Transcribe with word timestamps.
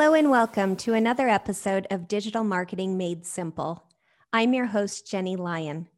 Hello, 0.00 0.14
and 0.14 0.30
welcome 0.30 0.76
to 0.76 0.94
another 0.94 1.28
episode 1.28 1.86
of 1.90 2.08
Digital 2.08 2.42
Marketing 2.42 2.96
Made 2.96 3.26
Simple. 3.26 3.84
I'm 4.32 4.54
your 4.54 4.64
host, 4.64 5.06
Jenny 5.06 5.36
Lyon. 5.36 5.88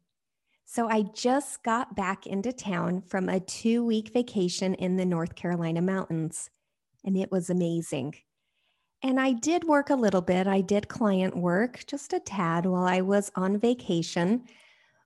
So, 0.65 0.89
I 0.89 1.03
just 1.03 1.63
got 1.63 1.95
back 1.95 2.27
into 2.27 2.51
town 2.51 3.03
from 3.03 3.29
a 3.29 3.39
two 3.39 3.85
week 3.85 4.11
vacation 4.11 4.73
in 4.73 4.97
the 4.97 5.05
North 5.05 5.35
Carolina 5.35 5.81
mountains, 5.81 6.49
and 7.05 7.15
it 7.15 7.31
was 7.31 7.49
amazing. 7.49 8.15
And 9.01 9.21
I 9.21 9.31
did 9.31 9.63
work 9.63 9.89
a 9.89 9.95
little 9.95 10.21
bit. 10.21 10.47
I 10.47 10.59
did 10.59 10.89
client 10.89 11.37
work, 11.37 11.85
just 11.87 12.11
a 12.11 12.19
tad, 12.19 12.65
while 12.65 12.83
I 12.83 12.99
was 12.99 13.31
on 13.37 13.57
vacation. 13.57 14.43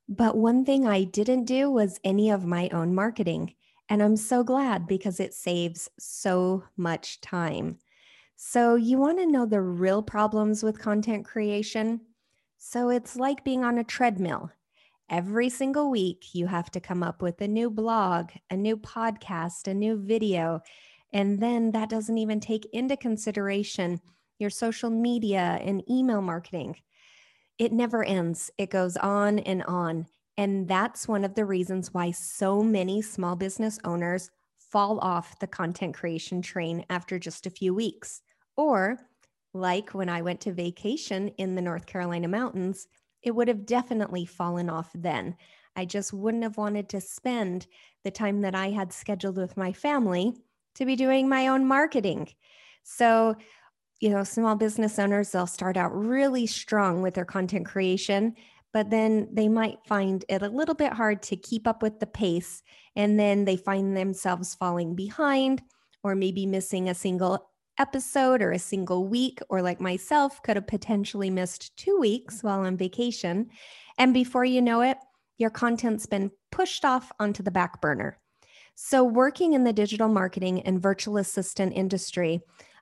But 0.10 0.38
one 0.38 0.66
thing 0.66 0.88
I 0.88 1.04
didn't 1.04 1.46
do 1.46 1.70
was 1.70 2.00
any 2.04 2.32
of 2.32 2.46
my 2.46 2.68
own 2.70 2.96
marketing. 2.96 3.54
And 3.90 4.02
I'm 4.02 4.18
so 4.18 4.44
glad 4.44 4.88
because 4.88 5.20
it 5.20 5.36
saves 5.36 5.88
so 6.00 6.64
much 6.76 7.22
time. 7.22 7.78
So, 8.40 8.76
you 8.76 9.00
want 9.00 9.18
to 9.18 9.26
know 9.26 9.46
the 9.46 9.62
real 9.62 10.04
problems 10.04 10.62
with 10.64 10.80
content 10.80 11.26
creation? 11.26 12.02
So, 12.60 12.90
it's 12.90 13.16
like 13.16 13.44
being 13.44 13.64
on 13.64 13.80
a 13.80 13.84
treadmill. 13.84 14.52
Every 15.10 15.50
single 15.50 15.90
week, 15.90 16.36
you 16.36 16.46
have 16.48 16.70
to 16.72 16.80
come 16.80 17.02
up 17.02 17.22
with 17.22 17.42
a 17.42 17.48
new 17.48 17.70
blog, 17.72 18.30
a 18.52 18.56
new 18.56 18.78
podcast, 18.78 19.68
a 19.68 19.74
new 19.74 19.98
video. 19.98 20.62
And 21.12 21.42
then 21.42 21.72
that 21.72 21.90
doesn't 21.90 22.18
even 22.18 22.40
take 22.40 22.68
into 22.74 22.96
consideration 22.96 24.02
your 24.38 24.52
social 24.52 24.92
media 24.92 25.60
and 25.62 25.84
email 25.90 26.22
marketing. 26.22 26.76
It 27.58 27.72
never 27.74 28.04
ends, 28.04 28.52
it 28.58 28.70
goes 28.70 28.98
on 28.98 29.40
and 29.40 29.64
on. 29.64 30.08
And 30.38 30.68
that's 30.68 31.08
one 31.08 31.24
of 31.26 31.34
the 31.34 31.46
reasons 31.46 31.94
why 31.94 32.12
so 32.12 32.62
many 32.62 33.02
small 33.02 33.36
business 33.36 33.80
owners 33.84 34.30
fall 34.60 35.00
off 35.00 35.40
the 35.40 35.48
content 35.48 35.96
creation 35.96 36.42
train 36.44 36.86
after 36.90 37.18
just 37.18 37.48
a 37.48 37.52
few 37.52 37.74
weeks. 37.74 38.22
Or, 38.58 39.00
like 39.54 39.92
when 39.92 40.10
I 40.10 40.22
went 40.22 40.42
to 40.42 40.52
vacation 40.52 41.30
in 41.38 41.56
the 41.56 41.62
North 41.62 41.86
Carolina 41.86 42.28
mountains, 42.28 42.88
it 43.22 43.32
would 43.32 43.48
have 43.48 43.66
definitely 43.66 44.26
fallen 44.26 44.70
off 44.70 44.92
then. 44.94 45.36
I 45.76 45.86
just 45.86 46.12
wouldn't 46.12 46.44
have 46.44 46.58
wanted 46.58 46.90
to 46.90 47.02
spend 47.02 47.68
the 48.04 48.12
time 48.12 48.42
that 48.42 48.56
I 48.56 48.72
had 48.72 48.92
scheduled 48.92 49.38
with 49.38 49.58
my 49.58 49.72
family 49.72 50.34
to 50.76 50.86
be 50.86 50.96
doing 50.96 51.30
my 51.30 51.48
own 51.48 51.66
marketing. 51.68 52.30
So, 52.84 53.36
you 54.00 54.10
know, 54.10 54.24
small 54.24 54.56
business 54.56 55.00
owners, 55.00 55.32
they'll 55.32 55.48
start 55.48 55.78
out 55.78 55.96
really 55.96 56.48
strong 56.48 57.02
with 57.02 57.14
their 57.16 57.26
content 57.26 57.66
creation, 57.66 58.36
but 58.74 58.90
then 58.90 59.28
they 59.32 59.48
might 59.48 59.80
find 59.88 60.24
it 60.30 60.42
a 60.42 60.50
little 60.50 60.76
bit 60.76 60.94
hard 60.94 61.22
to 61.24 61.36
keep 61.36 61.68
up 61.68 61.82
with 61.82 62.00
the 62.00 62.08
pace. 62.08 62.62
And 62.96 63.20
then 63.20 63.46
they 63.46 63.58
find 63.58 63.96
themselves 63.96 64.56
falling 64.56 64.96
behind 64.96 65.64
or 66.04 66.16
maybe 66.16 66.46
missing 66.46 66.90
a 66.90 66.94
single 66.94 67.50
episode 67.78 68.42
or 68.42 68.52
a 68.52 68.60
single 68.60 69.08
week, 69.08 69.40
or 69.50 69.62
like 69.62 69.82
myself, 69.82 70.42
could 70.44 70.56
have 70.56 70.68
potentially 70.68 71.30
missed 71.30 71.76
two 71.78 71.98
weeks 72.00 72.38
mm. 72.38 72.44
while 72.44 72.62
on 72.62 72.78
vacation. 72.78 73.50
And 73.98 74.14
before 74.14 74.46
you 74.46 74.62
know 74.62 74.82
it, 74.82 74.98
your 75.38 75.50
content's 75.50 76.06
been 76.06 76.32
pushed 76.52 76.84
off 76.86 77.12
onto 77.20 77.44
the 77.44 77.52
back 77.52 77.82
burner. 77.82 78.18
So, 78.76 79.04
working 79.04 79.54
in 79.54 79.64
the 79.64 79.74
digital 79.74 80.08
marketing 80.08 80.62
and 80.62 80.82
virtual 80.82 81.18
assistant 81.18 81.74
industry, 81.74 82.42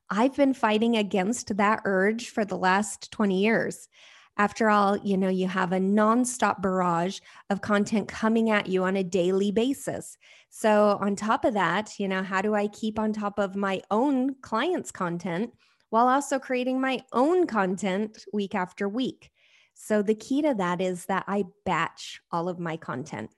I've 0.09 0.35
been 0.35 0.53
fighting 0.53 0.97
against 0.97 1.55
that 1.57 1.81
urge 1.85 2.29
for 2.29 2.45
the 2.45 2.57
last 2.57 3.11
20 3.11 3.39
years. 3.39 3.87
After 4.37 4.69
all, 4.69 4.97
you 4.97 5.15
know, 5.15 5.29
you 5.29 5.47
have 5.47 5.71
a 5.71 5.79
nonstop 5.79 6.61
barrage 6.61 7.19
of 7.49 7.61
content 7.61 8.09
coming 8.09 8.49
at 8.49 8.67
you 8.67 8.83
on 8.83 8.97
a 8.97 9.03
daily 9.03 9.51
basis. 9.51 10.17
So, 10.49 10.97
on 11.01 11.15
top 11.15 11.45
of 11.45 11.53
that, 11.53 11.97
you 11.99 12.07
know, 12.07 12.21
how 12.21 12.41
do 12.41 12.53
I 12.53 12.67
keep 12.67 12.99
on 12.99 13.13
top 13.13 13.39
of 13.39 13.55
my 13.55 13.81
own 13.91 14.35
clients' 14.41 14.91
content 14.91 15.53
while 15.89 16.09
also 16.09 16.37
creating 16.37 16.81
my 16.81 17.01
own 17.13 17.47
content 17.47 18.25
week 18.33 18.55
after 18.55 18.89
week? 18.89 19.31
So, 19.73 20.01
the 20.01 20.15
key 20.15 20.41
to 20.41 20.53
that 20.53 20.81
is 20.81 21.05
that 21.05 21.23
I 21.27 21.45
batch 21.65 22.21
all 22.29 22.49
of 22.49 22.59
my 22.59 22.75
content. 22.75 23.31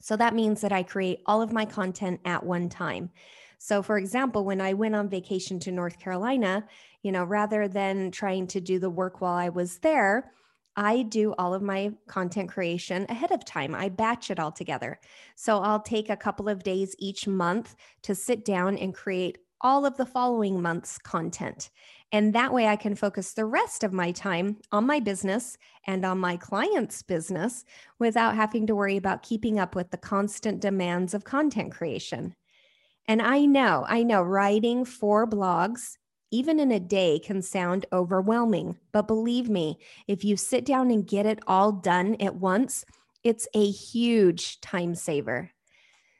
So, 0.00 0.16
that 0.16 0.34
means 0.34 0.60
that 0.62 0.72
I 0.72 0.82
create 0.82 1.20
all 1.26 1.40
of 1.40 1.52
my 1.52 1.66
content 1.66 2.20
at 2.24 2.44
one 2.44 2.68
time. 2.68 3.10
So, 3.62 3.82
for 3.82 3.98
example, 3.98 4.46
when 4.46 4.62
I 4.62 4.72
went 4.72 4.94
on 4.94 5.10
vacation 5.10 5.60
to 5.60 5.70
North 5.70 5.98
Carolina, 5.98 6.66
you 7.02 7.12
know, 7.12 7.24
rather 7.24 7.68
than 7.68 8.10
trying 8.10 8.46
to 8.48 8.60
do 8.60 8.78
the 8.78 8.88
work 8.88 9.20
while 9.20 9.34
I 9.34 9.50
was 9.50 9.80
there, 9.80 10.32
I 10.76 11.02
do 11.02 11.34
all 11.36 11.52
of 11.52 11.60
my 11.60 11.92
content 12.08 12.48
creation 12.48 13.04
ahead 13.10 13.32
of 13.32 13.44
time. 13.44 13.74
I 13.74 13.90
batch 13.90 14.30
it 14.30 14.40
all 14.40 14.50
together. 14.50 14.98
So 15.36 15.58
I'll 15.58 15.82
take 15.82 16.08
a 16.08 16.16
couple 16.16 16.48
of 16.48 16.62
days 16.62 16.94
each 16.98 17.28
month 17.28 17.76
to 18.04 18.14
sit 18.14 18.46
down 18.46 18.78
and 18.78 18.94
create 18.94 19.36
all 19.60 19.84
of 19.84 19.98
the 19.98 20.06
following 20.06 20.62
month's 20.62 20.96
content. 20.96 21.68
And 22.12 22.34
that 22.34 22.54
way 22.54 22.66
I 22.66 22.76
can 22.76 22.94
focus 22.94 23.34
the 23.34 23.44
rest 23.44 23.84
of 23.84 23.92
my 23.92 24.10
time 24.10 24.56
on 24.72 24.86
my 24.86 25.00
business 25.00 25.58
and 25.86 26.02
on 26.06 26.16
my 26.18 26.38
client's 26.38 27.02
business 27.02 27.66
without 27.98 28.36
having 28.36 28.66
to 28.68 28.74
worry 28.74 28.96
about 28.96 29.22
keeping 29.22 29.58
up 29.58 29.74
with 29.74 29.90
the 29.90 29.98
constant 29.98 30.62
demands 30.62 31.12
of 31.12 31.24
content 31.24 31.72
creation. 31.72 32.34
And 33.10 33.20
I 33.20 33.44
know, 33.44 33.84
I 33.88 34.04
know 34.04 34.22
writing 34.22 34.84
four 34.84 35.26
blogs 35.26 35.96
even 36.30 36.60
in 36.60 36.70
a 36.70 36.78
day, 36.78 37.18
can 37.18 37.42
sound 37.42 37.86
overwhelming. 37.92 38.78
But 38.92 39.08
believe 39.08 39.50
me, 39.50 39.80
if 40.06 40.24
you 40.24 40.36
sit 40.36 40.64
down 40.64 40.92
and 40.92 41.04
get 41.04 41.26
it 41.26 41.40
all 41.48 41.72
done 41.72 42.14
at 42.20 42.36
once, 42.36 42.84
it's 43.24 43.48
a 43.52 43.68
huge 43.68 44.60
time 44.60 44.94
saver. 44.94 45.50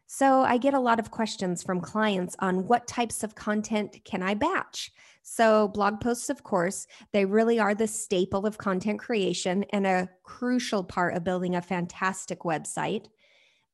So, 0.09 0.41
I 0.41 0.59
get 0.59 0.75
a 0.75 0.81
lot 0.81 0.99
of 0.99 1.13
questions 1.13 1.63
from 1.63 1.81
clients 1.81 2.35
on 2.41 2.67
what 2.67 2.89
types 2.89 3.23
of 3.23 3.37
content 3.37 4.01
can 4.05 4.25
I 4.25 4.35
batch? 4.35 4.91
So, 5.23 5.69
blog 5.69 6.01
posts, 6.01 6.29
of 6.29 6.43
course, 6.43 6.89
they 7.13 7.25
really 7.25 7.61
are 7.61 7.77
the 7.77 7.87
staple 7.87 8.47
of 8.47 8.59
content 8.59 8.99
creation 8.99 9.65
and 9.71 9.87
a 9.87 10.09
crucial 10.25 10.83
part 10.83 11.15
of 11.15 11.23
building 11.23 11.55
a 11.55 11.63
fantastic 11.63 12.41
website. 12.41 13.07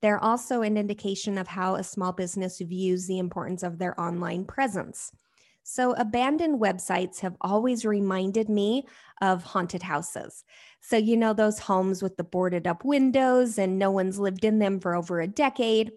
They're 0.03 0.23
also 0.23 0.63
an 0.63 0.77
indication 0.77 1.39
of 1.39 1.49
how 1.49 1.75
a 1.75 1.85
small 1.85 2.13
business 2.13 2.61
views 2.61 3.07
the 3.07 3.19
importance 3.19 3.63
of 3.63 3.79
their 3.79 3.99
online 4.01 4.45
presence. 4.45 5.13
So, 5.69 5.95
abandoned 5.95 6.61
websites 6.61 7.19
have 7.21 7.37
always 7.41 7.85
reminded 7.85 8.49
me 8.49 8.85
of 9.21 9.43
haunted 9.43 9.83
houses. 9.83 10.45
So, 10.81 10.97
you 10.97 11.17
know, 11.17 11.33
those 11.33 11.59
homes 11.59 12.03
with 12.05 12.17
the 12.17 12.25
boarded 12.25 12.69
up 12.69 12.85
windows 12.85 13.59
and 13.59 13.77
no 13.79 13.91
one's 13.91 14.21
lived 14.21 14.45
in 14.45 14.61
them 14.61 14.79
for 14.79 14.95
over 14.95 15.21
a 15.21 15.27
decade. 15.27 15.91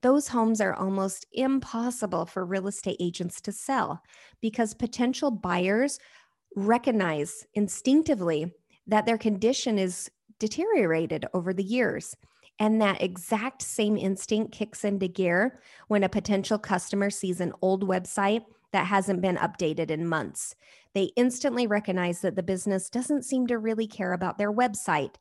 Those 0.00 0.26
homes 0.26 0.60
are 0.60 0.74
almost 0.74 1.26
impossible 1.32 2.26
for 2.26 2.44
real 2.44 2.66
estate 2.66 2.96
agents 2.98 3.40
to 3.42 3.52
sell 3.52 4.02
because 4.40 4.74
potential 4.74 5.30
buyers 5.30 6.00
recognize 6.56 7.46
instinctively 7.54 8.52
that 8.88 9.06
their 9.06 9.18
condition 9.18 9.78
is 9.78 10.10
deteriorated 10.40 11.26
over 11.32 11.54
the 11.54 11.62
years. 11.62 12.16
And 12.62 12.80
that 12.80 13.02
exact 13.02 13.60
same 13.60 13.96
instinct 13.96 14.52
kicks 14.52 14.84
into 14.84 15.08
gear 15.08 15.60
when 15.88 16.04
a 16.04 16.08
potential 16.08 16.60
customer 16.60 17.10
sees 17.10 17.40
an 17.40 17.52
old 17.60 17.82
website 17.88 18.44
that 18.70 18.86
hasn't 18.86 19.20
been 19.20 19.36
updated 19.36 19.90
in 19.90 20.06
months. 20.06 20.54
They 20.94 21.10
instantly 21.16 21.66
recognize 21.66 22.20
that 22.20 22.36
the 22.36 22.42
business 22.44 22.88
doesn't 22.88 23.24
seem 23.24 23.48
to 23.48 23.58
really 23.58 23.88
care 23.88 24.12
about 24.12 24.38
their 24.38 24.52
website, 24.52 25.16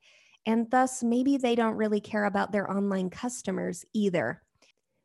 and 0.46 0.70
thus 0.70 1.02
maybe 1.02 1.36
they 1.36 1.56
don't 1.56 1.78
really 1.78 2.00
care 2.00 2.26
about 2.26 2.52
their 2.52 2.70
online 2.70 3.10
customers 3.10 3.86
either. 3.92 4.44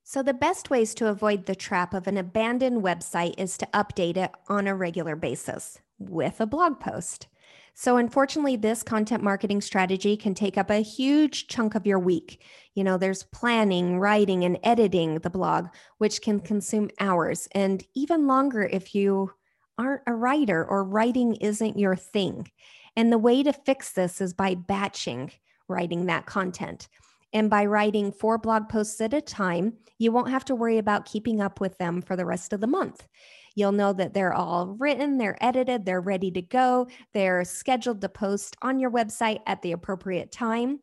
So, 0.04 0.22
the 0.22 0.34
best 0.34 0.68
ways 0.68 0.94
to 0.96 1.08
avoid 1.08 1.46
the 1.46 1.54
trap 1.54 1.94
of 1.94 2.06
an 2.06 2.18
abandoned 2.18 2.82
website 2.82 3.32
is 3.38 3.56
to 3.56 3.68
update 3.72 4.18
it 4.18 4.32
on 4.46 4.66
a 4.66 4.76
regular 4.76 5.16
basis. 5.16 5.78
with 5.98 6.38
a 6.42 6.46
blog 6.46 6.80
post. 6.80 7.28
So, 7.78 7.98
unfortunately, 7.98 8.56
this 8.56 8.82
content 8.82 9.22
marketing 9.22 9.60
strategy 9.60 10.16
can 10.16 10.32
take 10.34 10.56
up 10.56 10.70
a 10.70 10.82
huge 10.82 11.46
chunk 11.46 11.74
of 11.74 11.86
your 11.86 11.98
week. 11.98 12.42
You 12.74 12.82
know, 12.82 12.96
there's 12.96 13.24
planning, 13.24 14.00
writing, 14.00 14.44
and 14.44 14.58
editing 14.62 15.18
the 15.18 15.28
blog, 15.28 15.66
which 15.98 16.22
can 16.22 16.40
consume 16.40 16.88
hours 16.98 17.48
and 17.52 17.84
even 17.94 18.26
longer 18.26 18.62
if 18.62 18.94
you 18.94 19.30
aren't 19.76 20.00
a 20.06 20.14
writer 20.14 20.64
or 20.64 20.84
writing 20.84 21.34
isn't 21.34 21.78
your 21.78 21.96
thing. 21.96 22.50
And 22.96 23.12
the 23.12 23.18
way 23.18 23.42
to 23.42 23.52
fix 23.52 23.92
this 23.92 24.22
is 24.22 24.32
by 24.32 24.54
batching 24.54 25.32
writing 25.68 26.06
that 26.06 26.24
content. 26.24 26.88
And 27.32 27.50
by 27.50 27.66
writing 27.66 28.12
four 28.12 28.38
blog 28.38 28.68
posts 28.68 29.00
at 29.00 29.12
a 29.12 29.20
time, 29.20 29.74
you 29.98 30.12
won't 30.12 30.30
have 30.30 30.44
to 30.46 30.54
worry 30.54 30.78
about 30.78 31.06
keeping 31.06 31.40
up 31.40 31.60
with 31.60 31.76
them 31.78 32.00
for 32.00 32.16
the 32.16 32.26
rest 32.26 32.52
of 32.52 32.60
the 32.60 32.66
month. 32.66 33.06
You'll 33.54 33.72
know 33.72 33.92
that 33.94 34.14
they're 34.14 34.34
all 34.34 34.76
written, 34.78 35.18
they're 35.18 35.42
edited, 35.42 35.86
they're 35.86 36.00
ready 36.00 36.30
to 36.32 36.42
go, 36.42 36.88
they're 37.14 37.44
scheduled 37.44 38.00
to 38.02 38.08
post 38.08 38.56
on 38.62 38.78
your 38.78 38.90
website 38.90 39.40
at 39.46 39.62
the 39.62 39.72
appropriate 39.72 40.30
time. 40.30 40.80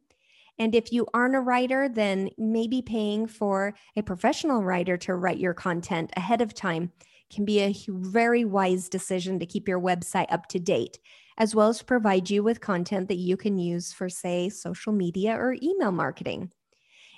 And 0.59 0.75
if 0.75 0.91
you 0.91 1.07
aren't 1.13 1.35
a 1.35 1.39
writer, 1.39 1.89
then 1.89 2.29
maybe 2.37 2.81
paying 2.81 3.27
for 3.27 3.73
a 3.95 4.03
professional 4.03 4.63
writer 4.63 4.97
to 4.97 5.15
write 5.15 5.39
your 5.39 5.53
content 5.53 6.11
ahead 6.15 6.41
of 6.41 6.53
time 6.53 6.91
can 7.31 7.45
be 7.45 7.59
a 7.59 7.75
very 7.87 8.45
wise 8.45 8.89
decision 8.89 9.39
to 9.39 9.45
keep 9.45 9.67
your 9.67 9.79
website 9.79 10.31
up 10.31 10.47
to 10.47 10.59
date, 10.59 10.99
as 11.37 11.55
well 11.55 11.69
as 11.69 11.81
provide 11.81 12.29
you 12.29 12.43
with 12.43 12.61
content 12.61 13.07
that 13.07 13.17
you 13.17 13.37
can 13.37 13.57
use 13.57 13.91
for, 13.91 14.09
say, 14.09 14.49
social 14.49 14.93
media 14.93 15.35
or 15.35 15.55
email 15.61 15.91
marketing. 15.91 16.51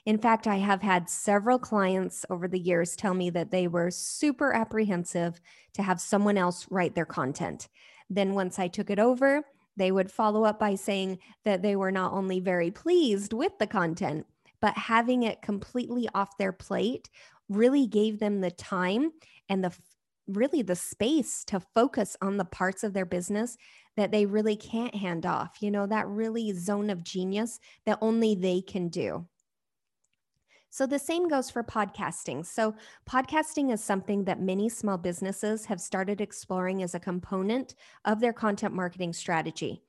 In 0.05 0.19
fact, 0.19 0.45
I 0.45 0.57
have 0.57 0.81
had 0.81 1.09
several 1.09 1.57
clients 1.57 2.25
over 2.29 2.47
the 2.47 2.59
years 2.59 2.95
tell 2.95 3.15
me 3.15 3.31
that 3.31 3.49
they 3.49 3.67
were 3.67 3.89
super 3.89 4.53
apprehensive 4.53 5.41
to 5.73 5.83
have 5.83 5.99
someone 5.99 6.37
else 6.37 6.67
write 6.69 6.93
their 6.93 7.05
content. 7.05 7.67
Then, 8.09 8.35
once 8.35 8.59
I 8.59 8.67
took 8.67 8.91
it 8.91 8.99
over, 8.99 9.43
they 9.77 9.91
would 9.91 10.11
follow 10.11 10.45
up 10.45 10.59
by 10.59 10.75
saying 10.75 11.19
that 11.43 11.61
they 11.61 11.75
were 11.75 11.91
not 11.91 12.13
only 12.13 12.39
very 12.39 12.71
pleased 12.71 13.33
with 13.33 13.57
the 13.59 13.67
content, 13.67 14.25
but 14.61 14.77
having 14.77 15.23
it 15.23 15.41
completely 15.41 16.07
off 16.13 16.37
their 16.37 16.53
plate 16.53 17.09
really 17.49 17.87
gave 17.87 18.19
them 18.19 18.41
the 18.41 18.51
time 18.51 19.11
and 19.49 19.63
the 19.63 19.71
really 20.27 20.61
the 20.61 20.75
space 20.75 21.43
to 21.45 21.59
focus 21.59 22.17
on 22.21 22.37
the 22.37 22.45
parts 22.45 22.83
of 22.83 22.93
their 22.93 23.05
business 23.05 23.57
that 23.95 24.11
they 24.11 24.25
really 24.25 24.55
can't 24.55 24.95
hand 24.95 25.25
off. 25.25 25.57
You 25.61 25.71
know, 25.71 25.87
that 25.87 26.07
really 26.07 26.51
zone 26.53 26.89
of 26.89 27.03
genius 27.03 27.59
that 27.85 27.99
only 28.01 28.35
they 28.35 28.61
can 28.61 28.89
do. 28.89 29.25
So 30.75 30.85
the 30.85 30.99
same 30.99 31.29
goes 31.29 31.49
for 31.49 31.63
podcasting. 31.63 32.45
So, 32.45 32.75
podcasting 33.09 33.71
is 33.71 33.81
something 33.81 34.25
that 34.25 34.41
many 34.41 34.67
small 34.67 34.97
businesses 34.97 35.63
have 35.67 35.79
started 35.79 36.19
exploring 36.19 36.83
as 36.83 36.93
a 36.93 36.99
component 36.99 37.75
of 38.03 38.19
their 38.19 38.33
content 38.33 38.73
marketing 38.73 39.13
strategy. 39.13 39.81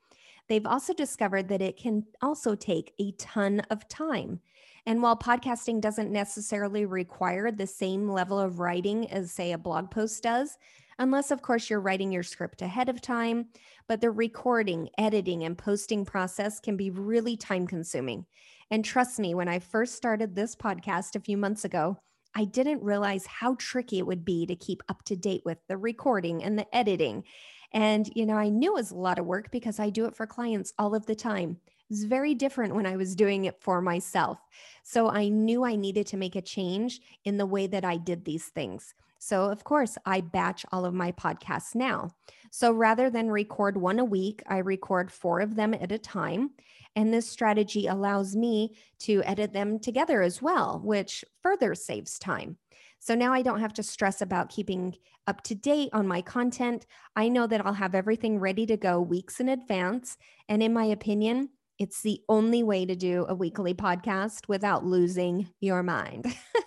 They've 0.49 0.65
also 0.65 0.95
discovered 0.95 1.49
that 1.49 1.61
it 1.61 1.77
can 1.77 2.05
also 2.23 2.55
take 2.55 2.93
a 3.01 3.11
ton 3.19 3.63
of 3.71 3.89
time. 3.89 4.39
And 4.87 5.03
while 5.03 5.17
podcasting 5.17 5.81
doesn't 5.81 6.13
necessarily 6.13 6.85
require 6.85 7.51
the 7.51 7.67
same 7.67 8.09
level 8.09 8.39
of 8.39 8.61
writing 8.61 9.11
as, 9.11 9.33
say, 9.33 9.51
a 9.51 9.59
blog 9.59 9.91
post 9.91 10.23
does, 10.23 10.57
unless, 10.99 11.31
of 11.31 11.43
course, 11.43 11.69
you're 11.69 11.81
writing 11.81 12.13
your 12.13 12.23
script 12.23 12.63
ahead 12.63 12.89
of 12.89 13.01
time, 13.01 13.47
but 13.89 14.01
the 14.01 14.11
recording, 14.11 14.89
editing, 14.99 15.45
and 15.45 15.57
posting 15.57 16.05
process 16.05 16.61
can 16.61 16.77
be 16.77 16.91
really 16.91 17.37
time 17.37 17.67
consuming. 17.67 18.27
And 18.71 18.85
trust 18.85 19.19
me, 19.19 19.35
when 19.35 19.49
I 19.49 19.59
first 19.59 19.95
started 19.95 20.35
this 20.35 20.57
podcast 20.57 21.17
a 21.17 21.21
few 21.21 21.37
months 21.37 21.65
ago, 21.65 21.99
I 22.35 22.45
didn't 22.45 22.83
realize 22.83 23.25
how 23.27 23.57
tricky 23.59 23.99
it 23.99 24.07
would 24.07 24.25
be 24.25 24.45
to 24.47 24.57
keep 24.57 24.83
up 24.89 25.03
to 25.05 25.17
date 25.17 25.43
with 25.45 25.59
the 25.69 25.77
recording 25.79 26.45
and 26.45 26.59
the 26.59 26.67
editing. 26.77 27.25
And, 27.73 28.11
you 28.15 28.27
know, 28.27 28.37
I 28.37 28.49
knew 28.49 28.73
it 28.73 28.81
was 28.81 28.91
a 28.91 28.97
lot 28.97 29.19
of 29.19 29.27
work 29.27 29.51
because 29.51 29.81
I 29.81 29.91
do 29.91 30.05
it 30.05 30.15
for 30.15 30.27
clients 30.27 30.73
all 30.79 30.95
of 30.95 31.07
the 31.07 31.15
time. 31.15 31.59
It's 31.89 32.03
very 32.03 32.35
different 32.35 32.75
when 32.75 32.87
I 32.87 32.97
was 32.97 33.15
doing 33.15 33.45
it 33.45 33.61
for 33.61 33.81
myself. 33.81 34.39
So 34.83 35.09
I 35.09 35.29
knew 35.29 35.65
I 35.65 35.77
needed 35.77 36.07
to 36.09 36.17
make 36.17 36.37
a 36.37 36.43
change 36.43 37.01
in 37.25 37.39
the 37.39 37.47
way 37.47 37.69
that 37.69 37.85
I 37.85 37.97
did 37.97 38.25
these 38.25 38.47
things. 38.47 38.95
So, 39.19 39.51
of 39.51 39.65
course, 39.65 39.97
I 40.05 40.21
batch 40.21 40.65
all 40.73 40.85
of 40.85 40.95
my 40.95 41.13
podcasts 41.13 41.75
now. 41.75 42.11
So 42.51 42.73
rather 42.73 43.11
than 43.11 43.31
record 43.31 43.77
one 43.77 43.99
a 43.99 44.05
week, 44.05 44.43
I 44.47 44.59
record 44.59 45.13
four 45.13 45.41
of 45.41 45.57
them 45.57 45.75
at 45.75 45.93
a 45.93 45.99
time. 45.99 46.51
And 46.95 47.13
this 47.13 47.29
strategy 47.29 47.87
allows 47.87 48.35
me 48.35 48.77
to 49.01 49.23
edit 49.25 49.53
them 49.53 49.79
together 49.79 50.23
as 50.23 50.41
well, 50.41 50.81
which 50.83 51.25
further 51.43 51.75
saves 51.75 52.19
time. 52.19 52.57
So 52.99 53.15
now 53.15 53.33
I 53.33 53.43
don't 53.43 53.61
have 53.61 53.75
to 53.75 53.83
stress 53.83 54.23
about 54.23 54.49
keeping 54.49 54.95
up 55.27 55.43
to 55.43 55.55
date 55.55 55.91
on 55.93 56.09
my 56.09 56.23
content. 56.23 56.87
I 57.15 57.29
know 57.29 57.47
that 57.47 57.65
I'll 57.67 57.75
have 57.75 57.95
everything 57.95 58.39
ready 58.39 58.65
to 58.67 58.77
go 58.77 59.01
weeks 59.01 59.39
in 59.39 59.49
advance. 59.49 60.17
And 60.49 60.63
in 60.63 60.73
my 60.73 60.85
opinion, 60.85 61.51
it's 61.79 62.01
the 62.01 62.23
only 62.29 62.63
way 62.63 62.87
to 62.87 62.97
do 62.97 63.27
a 63.29 63.35
weekly 63.35 63.75
podcast 63.75 64.49
without 64.49 64.85
losing 64.85 65.51
your 65.61 65.83
mind. 65.83 66.35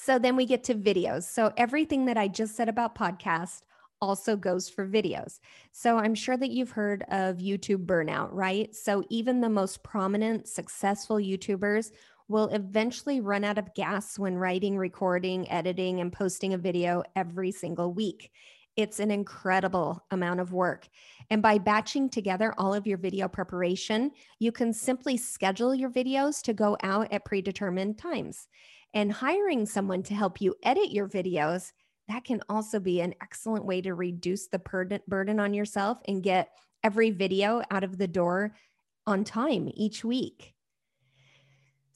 so 0.00 0.16
then 0.16 0.36
we 0.36 0.46
get 0.46 0.62
to 0.64 0.76
videos. 0.76 1.24
So 1.24 1.52
everything 1.56 2.04
that 2.06 2.16
I 2.16 2.28
just 2.28 2.54
said 2.54 2.68
about 2.68 2.94
podcast 2.94 3.62
also 4.00 4.36
goes 4.36 4.68
for 4.68 4.86
videos. 4.86 5.40
So 5.72 5.98
I'm 5.98 6.14
sure 6.14 6.36
that 6.36 6.50
you've 6.50 6.70
heard 6.70 7.02
of 7.10 7.38
YouTube 7.38 7.84
burnout, 7.84 8.28
right? 8.30 8.72
So 8.76 9.02
even 9.08 9.40
the 9.40 9.48
most 9.48 9.82
prominent, 9.82 10.46
successful 10.46 11.16
YouTubers 11.16 11.90
will 12.28 12.46
eventually 12.50 13.20
run 13.20 13.42
out 13.42 13.58
of 13.58 13.74
gas 13.74 14.16
when 14.18 14.36
writing, 14.36 14.78
recording, 14.78 15.50
editing, 15.50 16.00
and 16.00 16.12
posting 16.12 16.54
a 16.54 16.58
video 16.58 17.02
every 17.16 17.50
single 17.50 17.92
week. 17.92 18.30
It's 18.78 19.00
an 19.00 19.10
incredible 19.10 20.04
amount 20.12 20.38
of 20.38 20.52
work. 20.52 20.86
And 21.30 21.42
by 21.42 21.58
batching 21.58 22.10
together 22.10 22.54
all 22.58 22.72
of 22.72 22.86
your 22.86 22.96
video 22.96 23.26
preparation, 23.26 24.12
you 24.38 24.52
can 24.52 24.72
simply 24.72 25.16
schedule 25.16 25.74
your 25.74 25.90
videos 25.90 26.40
to 26.42 26.54
go 26.54 26.76
out 26.84 27.12
at 27.12 27.24
predetermined 27.24 27.98
times. 27.98 28.46
And 28.94 29.10
hiring 29.10 29.66
someone 29.66 30.04
to 30.04 30.14
help 30.14 30.40
you 30.40 30.54
edit 30.62 30.92
your 30.92 31.08
videos, 31.08 31.72
that 32.06 32.22
can 32.22 32.40
also 32.48 32.78
be 32.78 33.00
an 33.00 33.14
excellent 33.20 33.64
way 33.64 33.80
to 33.80 33.94
reduce 33.94 34.46
the 34.46 34.60
burden 35.08 35.40
on 35.40 35.54
yourself 35.54 35.98
and 36.06 36.22
get 36.22 36.50
every 36.84 37.10
video 37.10 37.62
out 37.72 37.82
of 37.82 37.98
the 37.98 38.06
door 38.06 38.54
on 39.08 39.24
time 39.24 39.68
each 39.74 40.04
week. 40.04 40.54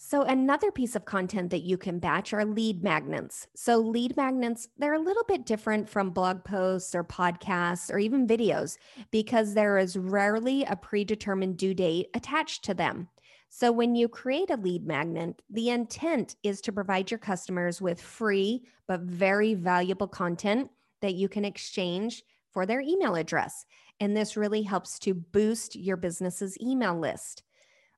So, 0.04 0.22
another 0.22 0.72
piece 0.72 0.96
of 0.96 1.04
content 1.04 1.50
that 1.50 1.62
you 1.62 1.78
can 1.78 2.00
batch 2.00 2.34
are 2.34 2.44
lead 2.44 2.82
magnets. 2.82 3.46
So, 3.54 3.78
lead 3.78 4.16
magnets, 4.16 4.66
they're 4.76 4.94
a 4.94 4.98
little 4.98 5.22
bit 5.22 5.46
different 5.46 5.88
from 5.88 6.10
blog 6.10 6.42
posts 6.42 6.92
or 6.92 7.04
podcasts 7.04 7.88
or 7.88 8.00
even 8.00 8.26
videos 8.26 8.78
because 9.12 9.54
there 9.54 9.78
is 9.78 9.96
rarely 9.96 10.64
a 10.64 10.74
predetermined 10.74 11.56
due 11.56 11.72
date 11.72 12.08
attached 12.14 12.64
to 12.64 12.74
them. 12.74 13.08
So, 13.48 13.70
when 13.70 13.94
you 13.94 14.08
create 14.08 14.50
a 14.50 14.56
lead 14.56 14.84
magnet, 14.84 15.40
the 15.48 15.70
intent 15.70 16.34
is 16.42 16.60
to 16.62 16.72
provide 16.72 17.12
your 17.12 17.18
customers 17.18 17.80
with 17.80 18.02
free 18.02 18.64
but 18.88 19.02
very 19.02 19.54
valuable 19.54 20.08
content 20.08 20.68
that 21.00 21.14
you 21.14 21.28
can 21.28 21.44
exchange 21.44 22.24
for 22.50 22.66
their 22.66 22.80
email 22.80 23.14
address. 23.14 23.66
And 24.00 24.16
this 24.16 24.36
really 24.36 24.62
helps 24.62 24.98
to 24.98 25.14
boost 25.14 25.76
your 25.76 25.96
business's 25.96 26.60
email 26.60 26.98
list. 26.98 27.44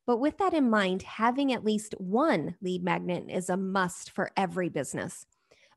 But 0.06 0.18
with 0.18 0.38
that 0.38 0.54
in 0.54 0.68
mind, 0.68 1.02
having 1.02 1.52
at 1.52 1.64
least 1.64 1.94
one 1.99 2.56
lead 2.61 2.84
magnet 2.84 3.25
is 3.28 3.49
a 3.49 3.56
must 3.56 4.11
for 4.11 4.30
every 4.37 4.68
business. 4.68 5.26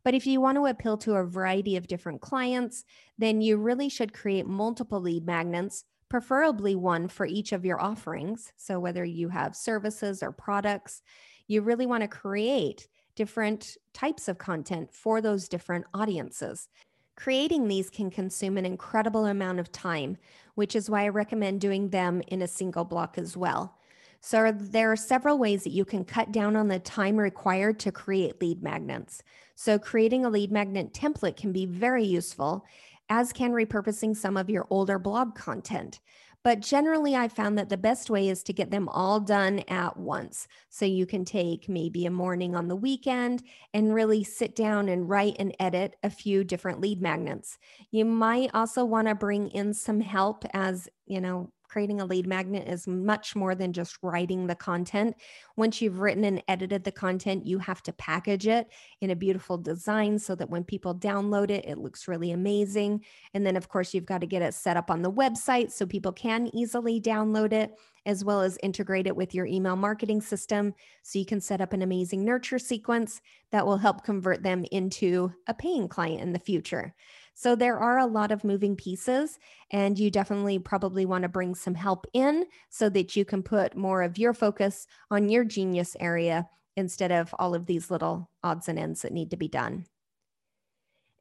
But 0.03 0.13
if 0.13 0.25
you 0.25 0.39
want 0.39 0.57
to 0.57 0.65
appeal 0.65 0.97
to 0.99 1.15
a 1.15 1.25
variety 1.25 1.75
of 1.75 1.87
different 1.87 2.21
clients, 2.21 2.85
then 3.17 3.41
you 3.41 3.57
really 3.57 3.89
should 3.89 4.13
create 4.13 4.45
multiple 4.45 5.01
lead 5.01 5.25
magnets, 5.25 5.83
preferably 6.09 6.75
one 6.75 7.07
for 7.07 7.25
each 7.25 7.51
of 7.51 7.65
your 7.65 7.81
offerings. 7.81 8.53
So, 8.55 8.79
whether 8.79 9.03
you 9.03 9.29
have 9.29 9.55
services 9.55 10.23
or 10.23 10.31
products, 10.31 11.01
you 11.47 11.61
really 11.61 11.85
want 11.85 12.01
to 12.01 12.07
create 12.07 12.87
different 13.15 13.77
types 13.93 14.27
of 14.27 14.37
content 14.37 14.93
for 14.93 15.21
those 15.21 15.49
different 15.49 15.85
audiences. 15.93 16.69
Creating 17.17 17.67
these 17.67 17.89
can 17.89 18.11
consume 18.11 18.57
an 18.57 18.65
incredible 18.65 19.25
amount 19.25 19.59
of 19.59 19.71
time, 19.71 20.17
which 20.55 20.75
is 20.75 20.89
why 20.89 21.03
I 21.03 21.09
recommend 21.09 21.59
doing 21.59 21.89
them 21.89 22.21
in 22.27 22.43
a 22.43 22.47
single 22.47 22.85
block 22.85 23.17
as 23.17 23.35
well. 23.35 23.76
So, 24.19 24.51
there 24.51 24.91
are 24.91 24.97
several 24.97 25.37
ways 25.37 25.63
that 25.63 25.71
you 25.71 25.85
can 25.85 26.05
cut 26.05 26.31
down 26.31 26.55
on 26.55 26.67
the 26.67 26.79
time 26.79 27.17
required 27.17 27.79
to 27.79 27.91
create 27.91 28.41
lead 28.41 28.63
magnets. 28.63 29.21
So, 29.55 29.79
creating 29.79 30.25
a 30.25 30.29
lead 30.29 30.51
magnet 30.51 30.93
template 30.93 31.37
can 31.37 31.51
be 31.51 31.65
very 31.65 32.03
useful, 32.03 32.65
as 33.09 33.31
can 33.33 33.51
repurposing 33.51 34.15
some 34.15 34.37
of 34.37 34.49
your 34.49 34.67
older 34.69 34.99
blog 34.99 35.35
content. 35.35 35.99
But 36.43 36.61
generally, 36.61 37.15
I 37.15 37.27
found 37.27 37.57
that 37.57 37.67
the 37.67 37.77
best 37.77 38.09
way 38.09 38.29
is 38.29 38.41
to 38.43 38.53
get 38.53 38.71
them 38.71 38.87
all 38.87 39.19
done 39.19 39.63
at 39.67 39.97
once. 39.97 40.47
So 40.69 40.85
you 40.85 41.05
can 41.05 41.25
take 41.25 41.67
maybe 41.67 42.05
a 42.05 42.09
morning 42.11 42.55
on 42.55 42.69
the 42.69 42.75
weekend 42.75 43.43
and 43.73 43.93
really 43.93 44.23
sit 44.23 44.55
down 44.55 44.87
and 44.87 45.09
write 45.09 45.35
and 45.39 45.53
edit 45.59 45.97
a 46.03 46.09
few 46.09 46.45
different 46.45 46.79
lead 46.79 47.01
magnets. 47.01 47.57
You 47.91 48.05
might 48.05 48.51
also 48.53 48.85
want 48.85 49.09
to 49.09 49.15
bring 49.15 49.49
in 49.49 49.73
some 49.73 49.99
help 49.99 50.45
as, 50.53 50.87
you 51.05 51.19
know, 51.19 51.51
creating 51.67 52.01
a 52.01 52.05
lead 52.05 52.27
magnet 52.27 52.67
is 52.67 52.87
much 52.87 53.35
more 53.35 53.55
than 53.55 53.73
just 53.73 53.97
writing 54.01 54.47
the 54.47 54.55
content. 54.55 55.15
Once 55.55 55.81
you've 55.81 55.99
written 55.99 56.23
and 56.23 56.43
edited 56.47 56.83
the 56.83 56.91
content, 56.91 57.45
you 57.45 57.59
have 57.59 57.83
to 57.83 57.93
package 57.93 58.47
it 58.47 58.67
in 59.01 59.11
a 59.11 59.15
beautiful 59.15 59.57
design 59.57 60.17
so 60.19 60.35
that 60.35 60.49
when 60.49 60.63
people 60.63 60.95
download 60.95 61.49
it, 61.49 61.65
it 61.65 61.77
looks 61.77 62.07
really 62.07 62.31
amazing. 62.31 63.03
And 63.33 63.45
then, 63.45 63.55
of 63.55 63.69
course, 63.69 63.93
you've 63.93 64.05
got 64.05 64.21
to 64.21 64.27
get 64.27 64.41
it 64.41 64.53
set 64.53 64.77
up 64.77 64.89
on 64.89 65.01
the 65.01 65.11
website 65.11 65.71
so 65.71 65.85
people 65.85 66.11
can 66.11 66.49
easily 66.55 67.01
download 67.01 67.53
it, 67.53 67.73
as 68.05 68.23
well 68.23 68.41
as 68.41 68.57
integrate 68.63 69.07
it 69.07 69.15
with 69.15 69.35
your 69.35 69.45
email 69.45 69.75
marketing 69.75 70.21
system 70.21 70.73
so 71.03 71.19
you 71.19 71.25
can 71.25 71.41
set 71.41 71.59
up 71.59 71.73
an 71.73 71.81
amazing 71.81 72.23
nurture 72.23 72.59
sequence 72.59 73.21
that 73.51 73.65
will 73.65 73.77
help 73.77 74.03
convert 74.03 74.43
them 74.43 74.65
into 74.71 75.31
a 75.47 75.53
paying 75.53 75.87
client 75.87 76.21
in 76.21 76.31
the 76.31 76.39
future. 76.39 76.93
So 77.37 77.55
there 77.55 77.77
are 77.77 77.99
a 77.99 78.07
lot 78.07 78.31
of 78.31 78.43
moving 78.43 78.75
pieces, 78.75 79.37
and 79.69 79.99
you 79.99 80.09
definitely 80.09 80.57
probably 80.57 81.05
want 81.05 81.21
to 81.21 81.29
bring 81.29 81.53
some 81.53 81.75
help 81.75 82.07
in 82.11 82.47
so 82.71 82.89
that 82.89 83.15
you 83.15 83.25
can 83.25 83.43
put 83.43 83.77
more 83.77 84.01
of 84.01 84.17
your 84.17 84.33
focus 84.33 84.87
on 85.11 85.29
your 85.29 85.43
genius 85.43 85.95
area 85.99 86.49
instead 86.75 87.11
of 87.11 87.35
all 87.37 87.53
of 87.53 87.67
these 87.67 87.91
little 87.91 88.31
odds 88.43 88.67
and 88.67 88.79
ends 88.79 89.03
that 89.03 89.13
need 89.13 89.29
to 89.29 89.37
be 89.37 89.47
done. 89.47 89.85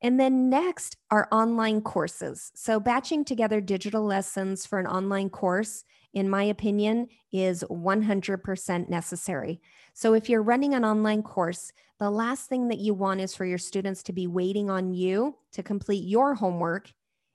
And 0.00 0.18
then 0.18 0.48
next 0.48 0.96
are 1.10 1.28
online 1.30 1.82
courses. 1.82 2.50
So, 2.54 2.80
batching 2.80 3.26
together 3.26 3.60
digital 3.60 4.02
lessons 4.02 4.64
for 4.64 4.78
an 4.78 4.86
online 4.86 5.28
course, 5.28 5.84
in 6.16 6.30
my 6.30 6.44
opinion, 6.44 7.08
is 7.30 7.62
100% 7.70 8.88
necessary. 8.88 9.60
So, 9.92 10.14
if 10.14 10.30
you're 10.30 10.42
running 10.42 10.72
an 10.72 10.82
online 10.82 11.22
course, 11.22 11.72
the 12.00 12.10
last 12.10 12.48
thing 12.48 12.68
that 12.68 12.78
you 12.78 12.94
want 12.94 13.20
is 13.20 13.34
for 13.34 13.44
your 13.44 13.58
students 13.58 14.02
to 14.04 14.14
be 14.14 14.26
waiting 14.26 14.70
on 14.70 14.94
you 14.94 15.36
to 15.52 15.62
complete 15.62 16.08
your 16.08 16.34
homework 16.34 16.90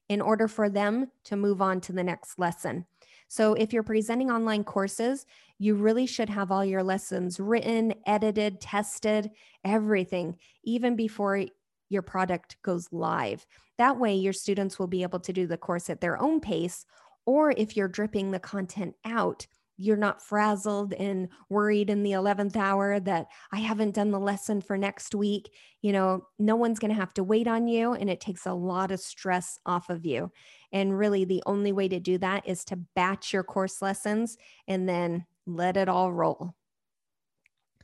in 0.09 0.19
order 0.19 0.47
for 0.47 0.67
them 0.67 1.11
to 1.25 1.35
move 1.35 1.61
on 1.61 1.79
to 1.81 1.93
the 1.93 2.03
next 2.03 2.39
lesson. 2.39 2.87
So, 3.27 3.53
if 3.53 3.71
you're 3.71 3.83
presenting 3.83 4.31
online 4.31 4.63
courses, 4.63 5.27
you 5.59 5.75
really 5.75 6.07
should 6.07 6.29
have 6.29 6.51
all 6.51 6.65
your 6.65 6.81
lessons 6.81 7.39
written, 7.39 7.93
edited, 8.07 8.59
tested, 8.61 9.29
everything, 9.63 10.37
even 10.63 10.95
before 10.95 11.45
your 11.89 12.01
product 12.01 12.57
goes 12.63 12.87
live. 12.91 13.45
That 13.77 13.99
way, 13.99 14.15
your 14.15 14.33
students 14.33 14.79
will 14.79 14.87
be 14.87 15.03
able 15.03 15.19
to 15.19 15.33
do 15.33 15.45
the 15.45 15.57
course 15.57 15.87
at 15.91 16.01
their 16.01 16.19
own 16.19 16.39
pace. 16.39 16.83
Or 17.25 17.51
if 17.51 17.77
you're 17.77 17.87
dripping 17.87 18.31
the 18.31 18.39
content 18.39 18.95
out, 19.05 19.47
you're 19.77 19.97
not 19.97 20.21
frazzled 20.21 20.93
and 20.93 21.27
worried 21.49 21.89
in 21.89 22.03
the 22.03 22.11
11th 22.11 22.55
hour 22.55 22.99
that 22.99 23.27
I 23.51 23.59
haven't 23.59 23.95
done 23.95 24.11
the 24.11 24.19
lesson 24.19 24.61
for 24.61 24.77
next 24.77 25.15
week. 25.15 25.51
You 25.81 25.91
know, 25.91 26.27
no 26.37 26.55
one's 26.55 26.77
going 26.77 26.91
to 26.91 26.99
have 26.99 27.13
to 27.15 27.23
wait 27.23 27.47
on 27.47 27.67
you, 27.67 27.93
and 27.93 28.09
it 28.09 28.21
takes 28.21 28.45
a 28.45 28.53
lot 28.53 28.91
of 28.91 28.99
stress 28.99 29.57
off 29.65 29.89
of 29.89 30.05
you. 30.05 30.31
And 30.71 30.97
really, 30.97 31.25
the 31.25 31.41
only 31.47 31.71
way 31.71 31.87
to 31.87 31.99
do 31.99 32.19
that 32.19 32.47
is 32.47 32.63
to 32.65 32.75
batch 32.95 33.33
your 33.33 33.43
course 33.43 33.81
lessons 33.81 34.37
and 34.67 34.87
then 34.87 35.25
let 35.47 35.77
it 35.77 35.89
all 35.89 36.13
roll. 36.13 36.53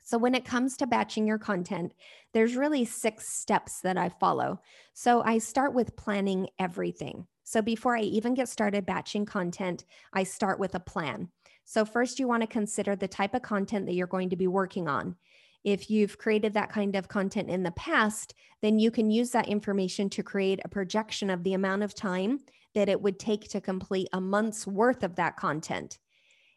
So, 0.03 0.17
when 0.17 0.35
it 0.35 0.45
comes 0.45 0.77
to 0.77 0.87
batching 0.87 1.27
your 1.27 1.39
content, 1.39 1.93
there's 2.31 2.55
really 2.55 2.85
six 2.85 3.27
steps 3.33 3.81
that 3.81 3.97
I 3.97 4.09
follow. 4.09 4.61
So, 4.93 5.21
I 5.23 5.39
start 5.39 5.73
with 5.73 5.97
planning 5.97 6.47
everything. 6.59 7.25
So, 7.49 7.61
before 7.61 7.95
I 7.95 8.01
even 8.01 8.33
get 8.33 8.49
started 8.49 8.85
batching 8.85 9.25
content, 9.25 9.85
I 10.11 10.23
start 10.23 10.59
with 10.59 10.75
a 10.75 10.81
plan. 10.81 11.29
So, 11.63 11.85
first, 11.85 12.19
you 12.19 12.27
want 12.27 12.41
to 12.41 12.47
consider 12.47 12.93
the 12.93 13.07
type 13.07 13.33
of 13.33 13.41
content 13.41 13.85
that 13.85 13.93
you're 13.93 14.05
going 14.05 14.31
to 14.31 14.35
be 14.35 14.47
working 14.47 14.89
on. 14.89 15.15
If 15.63 15.89
you've 15.89 16.17
created 16.17 16.55
that 16.55 16.73
kind 16.73 16.93
of 16.97 17.07
content 17.07 17.49
in 17.49 17.63
the 17.63 17.71
past, 17.71 18.33
then 18.61 18.79
you 18.79 18.91
can 18.91 19.09
use 19.09 19.31
that 19.31 19.47
information 19.47 20.09
to 20.09 20.23
create 20.23 20.59
a 20.65 20.67
projection 20.67 21.29
of 21.29 21.45
the 21.45 21.53
amount 21.53 21.83
of 21.83 21.95
time 21.95 22.39
that 22.75 22.89
it 22.89 23.01
would 23.01 23.17
take 23.17 23.47
to 23.51 23.61
complete 23.61 24.09
a 24.11 24.19
month's 24.19 24.67
worth 24.67 25.01
of 25.01 25.15
that 25.15 25.37
content. 25.37 25.99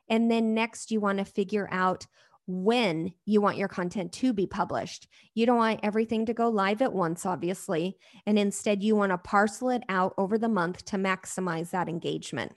And 0.08 0.28
then 0.28 0.54
next, 0.54 0.90
you 0.90 0.98
want 0.98 1.18
to 1.18 1.24
figure 1.24 1.68
out 1.70 2.04
when 2.46 3.12
you 3.24 3.40
want 3.40 3.56
your 3.56 3.68
content 3.68 4.12
to 4.12 4.32
be 4.32 4.46
published. 4.46 5.08
You 5.34 5.46
don't 5.46 5.58
want 5.58 5.80
everything 5.82 6.26
to 6.26 6.34
go 6.34 6.48
live 6.48 6.82
at 6.82 6.92
once, 6.92 7.24
obviously. 7.24 7.96
And 8.26 8.38
instead, 8.38 8.82
you 8.82 8.96
want 8.96 9.12
to 9.12 9.18
parcel 9.18 9.70
it 9.70 9.82
out 9.88 10.14
over 10.18 10.38
the 10.38 10.48
month 10.48 10.84
to 10.86 10.96
maximize 10.96 11.70
that 11.70 11.88
engagement. 11.88 12.52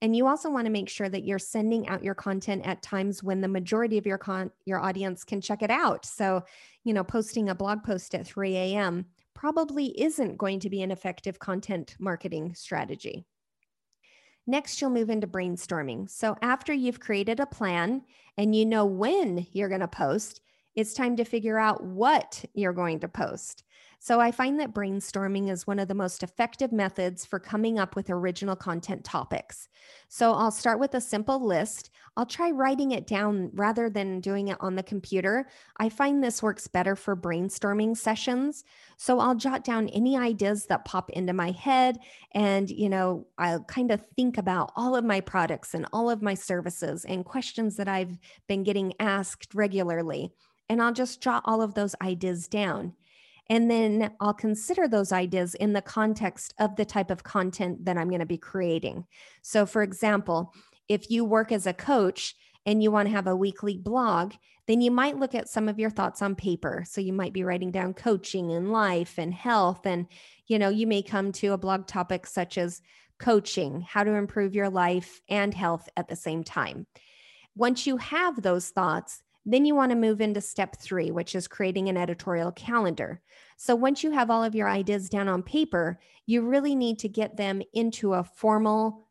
And 0.00 0.14
you 0.14 0.26
also 0.26 0.50
want 0.50 0.66
to 0.66 0.72
make 0.72 0.88
sure 0.88 1.08
that 1.08 1.24
you're 1.24 1.40
sending 1.40 1.88
out 1.88 2.04
your 2.04 2.14
content 2.14 2.64
at 2.64 2.82
times 2.82 3.22
when 3.22 3.40
the 3.40 3.48
majority 3.48 3.98
of 3.98 4.06
your 4.06 4.18
con- 4.18 4.52
your 4.64 4.78
audience 4.78 5.24
can 5.24 5.40
check 5.40 5.62
it 5.62 5.70
out. 5.70 6.04
So, 6.04 6.44
you 6.84 6.94
know, 6.94 7.02
posting 7.02 7.48
a 7.48 7.54
blog 7.54 7.82
post 7.82 8.14
at 8.14 8.26
3 8.26 8.56
a.m. 8.56 9.06
probably 9.34 10.00
isn't 10.00 10.38
going 10.38 10.60
to 10.60 10.70
be 10.70 10.82
an 10.82 10.92
effective 10.92 11.40
content 11.40 11.96
marketing 11.98 12.54
strategy. 12.54 13.24
Next, 14.48 14.80
you'll 14.80 14.88
move 14.88 15.10
into 15.10 15.26
brainstorming. 15.26 16.08
So, 16.08 16.34
after 16.40 16.72
you've 16.72 17.00
created 17.00 17.38
a 17.38 17.44
plan 17.44 18.00
and 18.38 18.56
you 18.56 18.64
know 18.64 18.86
when 18.86 19.46
you're 19.52 19.68
going 19.68 19.82
to 19.82 19.88
post, 19.88 20.40
it's 20.74 20.94
time 20.94 21.16
to 21.16 21.24
figure 21.24 21.58
out 21.58 21.84
what 21.84 22.46
you're 22.54 22.72
going 22.72 23.00
to 23.00 23.08
post. 23.08 23.64
So 24.00 24.20
I 24.20 24.30
find 24.30 24.60
that 24.60 24.72
brainstorming 24.72 25.50
is 25.50 25.66
one 25.66 25.80
of 25.80 25.88
the 25.88 25.94
most 25.94 26.22
effective 26.22 26.70
methods 26.70 27.26
for 27.26 27.40
coming 27.40 27.80
up 27.80 27.96
with 27.96 28.10
original 28.10 28.54
content 28.54 29.04
topics. 29.04 29.68
So 30.08 30.32
I'll 30.32 30.52
start 30.52 30.78
with 30.78 30.94
a 30.94 31.00
simple 31.00 31.44
list. 31.44 31.90
I'll 32.16 32.24
try 32.24 32.52
writing 32.52 32.92
it 32.92 33.08
down 33.08 33.50
rather 33.54 33.90
than 33.90 34.20
doing 34.20 34.48
it 34.48 34.56
on 34.60 34.76
the 34.76 34.84
computer. 34.84 35.48
I 35.78 35.88
find 35.88 36.22
this 36.22 36.42
works 36.42 36.68
better 36.68 36.94
for 36.94 37.16
brainstorming 37.16 37.96
sessions. 37.96 38.64
So 38.96 39.18
I'll 39.18 39.34
jot 39.34 39.64
down 39.64 39.88
any 39.88 40.16
ideas 40.16 40.66
that 40.66 40.84
pop 40.84 41.10
into 41.10 41.32
my 41.32 41.50
head 41.50 41.98
and, 42.32 42.70
you 42.70 42.88
know, 42.88 43.26
I'll 43.36 43.64
kind 43.64 43.90
of 43.90 44.06
think 44.14 44.38
about 44.38 44.72
all 44.76 44.94
of 44.94 45.04
my 45.04 45.20
products 45.20 45.74
and 45.74 45.86
all 45.92 46.08
of 46.08 46.22
my 46.22 46.34
services 46.34 47.04
and 47.04 47.24
questions 47.24 47.76
that 47.76 47.88
I've 47.88 48.16
been 48.46 48.62
getting 48.62 48.94
asked 49.00 49.54
regularly. 49.54 50.32
And 50.68 50.80
I'll 50.80 50.92
just 50.92 51.20
jot 51.20 51.42
all 51.46 51.62
of 51.62 51.74
those 51.74 51.96
ideas 52.00 52.46
down. 52.46 52.94
And 53.50 53.70
then 53.70 54.12
I'll 54.20 54.34
consider 54.34 54.86
those 54.86 55.12
ideas 55.12 55.54
in 55.54 55.72
the 55.72 55.82
context 55.82 56.54
of 56.58 56.76
the 56.76 56.84
type 56.84 57.10
of 57.10 57.24
content 57.24 57.84
that 57.86 57.96
I'm 57.96 58.08
going 58.08 58.20
to 58.20 58.26
be 58.26 58.38
creating. 58.38 59.06
So, 59.42 59.64
for 59.64 59.82
example, 59.82 60.52
if 60.88 61.10
you 61.10 61.24
work 61.24 61.50
as 61.50 61.66
a 61.66 61.72
coach 61.72 62.34
and 62.66 62.82
you 62.82 62.90
want 62.90 63.08
to 63.08 63.14
have 63.14 63.26
a 63.26 63.36
weekly 63.36 63.78
blog, 63.78 64.34
then 64.66 64.82
you 64.82 64.90
might 64.90 65.18
look 65.18 65.34
at 65.34 65.48
some 65.48 65.66
of 65.66 65.78
your 65.78 65.88
thoughts 65.88 66.20
on 66.20 66.34
paper. 66.34 66.84
So, 66.86 67.00
you 67.00 67.14
might 67.14 67.32
be 67.32 67.44
writing 67.44 67.70
down 67.70 67.94
coaching 67.94 68.52
and 68.52 68.70
life 68.70 69.18
and 69.18 69.32
health. 69.32 69.86
And, 69.86 70.06
you 70.46 70.58
know, 70.58 70.68
you 70.68 70.86
may 70.86 71.02
come 71.02 71.32
to 71.32 71.54
a 71.54 71.58
blog 71.58 71.86
topic 71.86 72.26
such 72.26 72.58
as 72.58 72.82
coaching, 73.18 73.80
how 73.80 74.04
to 74.04 74.12
improve 74.12 74.54
your 74.54 74.68
life 74.68 75.20
and 75.28 75.54
health 75.54 75.88
at 75.96 76.08
the 76.08 76.16
same 76.16 76.44
time. 76.44 76.86
Once 77.56 77.86
you 77.86 77.96
have 77.96 78.42
those 78.42 78.68
thoughts, 78.68 79.22
then 79.52 79.64
you 79.64 79.74
want 79.74 79.90
to 79.90 79.96
move 79.96 80.20
into 80.20 80.40
step 80.40 80.76
three, 80.78 81.10
which 81.10 81.34
is 81.34 81.48
creating 81.48 81.88
an 81.88 81.96
editorial 81.96 82.52
calendar. 82.52 83.20
So 83.56 83.74
once 83.74 84.04
you 84.04 84.10
have 84.10 84.30
all 84.30 84.44
of 84.44 84.54
your 84.54 84.68
ideas 84.68 85.08
down 85.08 85.28
on 85.28 85.42
paper, 85.42 85.98
you 86.26 86.42
really 86.42 86.74
need 86.74 86.98
to 87.00 87.08
get 87.08 87.36
them 87.36 87.62
into 87.72 88.14
a 88.14 88.24
formal 88.24 89.07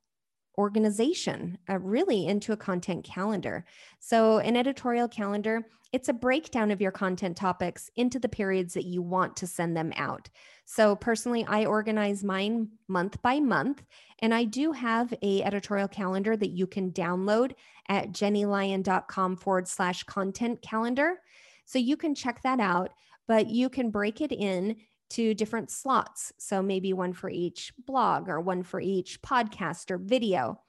organization, 0.57 1.57
uh, 1.69 1.79
really 1.79 2.25
into 2.25 2.51
a 2.51 2.57
content 2.57 3.03
calendar. 3.03 3.65
So, 3.99 4.39
an 4.39 4.55
editorial 4.55 5.07
calendar, 5.07 5.67
it's 5.93 6.09
a 6.09 6.13
breakdown 6.13 6.71
of 6.71 6.81
your 6.81 6.91
content 6.91 7.37
topics 7.37 7.89
into 7.95 8.19
the 8.19 8.27
periods 8.27 8.73
that 8.73 8.85
you 8.85 9.01
want 9.01 9.37
to 9.37 9.47
send 9.47 9.77
them 9.77 9.93
out. 9.95 10.29
So, 10.65 10.95
personally, 10.95 11.45
I 11.47 11.65
organize 11.65 12.23
mine 12.23 12.69
month 12.87 13.21
by 13.21 13.39
month, 13.39 13.83
and 14.19 14.33
I 14.33 14.43
do 14.43 14.71
have 14.71 15.13
a 15.21 15.43
editorial 15.43 15.87
calendar 15.87 16.35
that 16.35 16.49
you 16.51 16.67
can 16.67 16.91
download 16.91 17.53
at 17.87 18.11
jennylyon.com 18.11 19.37
forward 19.37 19.67
slash 19.67 20.03
content 20.03 20.61
calendar. 20.61 21.17
So, 21.65 21.79
you 21.79 21.95
can 21.95 22.15
check 22.15 22.41
that 22.43 22.59
out, 22.59 22.91
but 23.27 23.47
you 23.47 23.69
can 23.69 23.91
break 23.91 24.21
it 24.21 24.31
in 24.31 24.77
to 25.09 25.33
different 25.33 25.71
slots. 25.71 26.33
So 26.37 26.61
maybe 26.61 26.93
one 26.93 27.13
for 27.13 27.29
each 27.29 27.73
blog 27.85 28.27
or 28.29 28.41
one 28.41 28.63
for 28.63 28.79
each 28.81 29.21
podcast 29.21 29.91
or 29.91 29.97
video. 29.97 30.61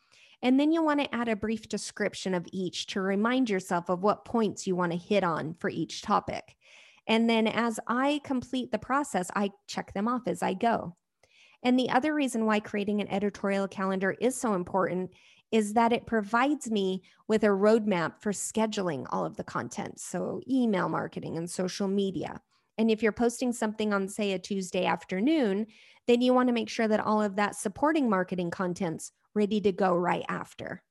And 0.42 0.58
then 0.58 0.70
you'll 0.70 0.84
want 0.84 1.00
to 1.00 1.14
add 1.14 1.28
a 1.28 1.36
brief 1.36 1.68
description 1.68 2.34
of 2.34 2.46
each 2.52 2.86
to 2.88 3.00
remind 3.00 3.50
yourself 3.50 3.88
of 3.88 4.02
what 4.02 4.24
points 4.24 4.66
you 4.66 4.76
want 4.76 4.92
to 4.92 4.98
hit 4.98 5.24
on 5.24 5.54
for 5.54 5.68
each 5.68 6.02
topic. 6.02 6.56
And 7.06 7.28
then 7.28 7.46
as 7.46 7.80
I 7.88 8.20
complete 8.22 8.70
the 8.70 8.78
process, 8.78 9.30
I 9.34 9.50
check 9.66 9.94
them 9.94 10.06
off 10.06 10.28
as 10.28 10.42
I 10.42 10.54
go. 10.54 10.94
And 11.62 11.78
the 11.78 11.90
other 11.90 12.14
reason 12.14 12.46
why 12.46 12.60
creating 12.60 13.00
an 13.00 13.08
editorial 13.08 13.66
calendar 13.66 14.14
is 14.20 14.40
so 14.40 14.54
important 14.54 15.10
is 15.50 15.72
that 15.72 15.92
it 15.92 16.06
provides 16.06 16.70
me 16.70 17.02
with 17.26 17.42
a 17.42 17.48
roadmap 17.48 18.20
for 18.20 18.32
scheduling 18.32 19.06
all 19.10 19.24
of 19.24 19.36
the 19.36 19.44
content. 19.44 19.98
So, 19.98 20.42
email 20.48 20.88
marketing 20.88 21.36
and 21.38 21.50
social 21.50 21.88
media. 21.88 22.42
And 22.78 22.90
if 22.90 23.02
you're 23.02 23.12
posting 23.12 23.52
something 23.52 23.92
on, 23.92 24.08
say, 24.08 24.32
a 24.32 24.38
Tuesday 24.38 24.86
afternoon, 24.86 25.66
then 26.06 26.22
you 26.22 26.32
want 26.32 26.48
to 26.48 26.54
make 26.54 26.70
sure 26.70 26.88
that 26.88 27.00
all 27.00 27.20
of 27.20 27.36
that 27.36 27.56
supporting 27.56 28.08
marketing 28.08 28.50
content's 28.50 29.12
ready 29.34 29.60
to 29.60 29.72
go 29.72 29.94
right 29.94 30.24
after. 30.28 30.82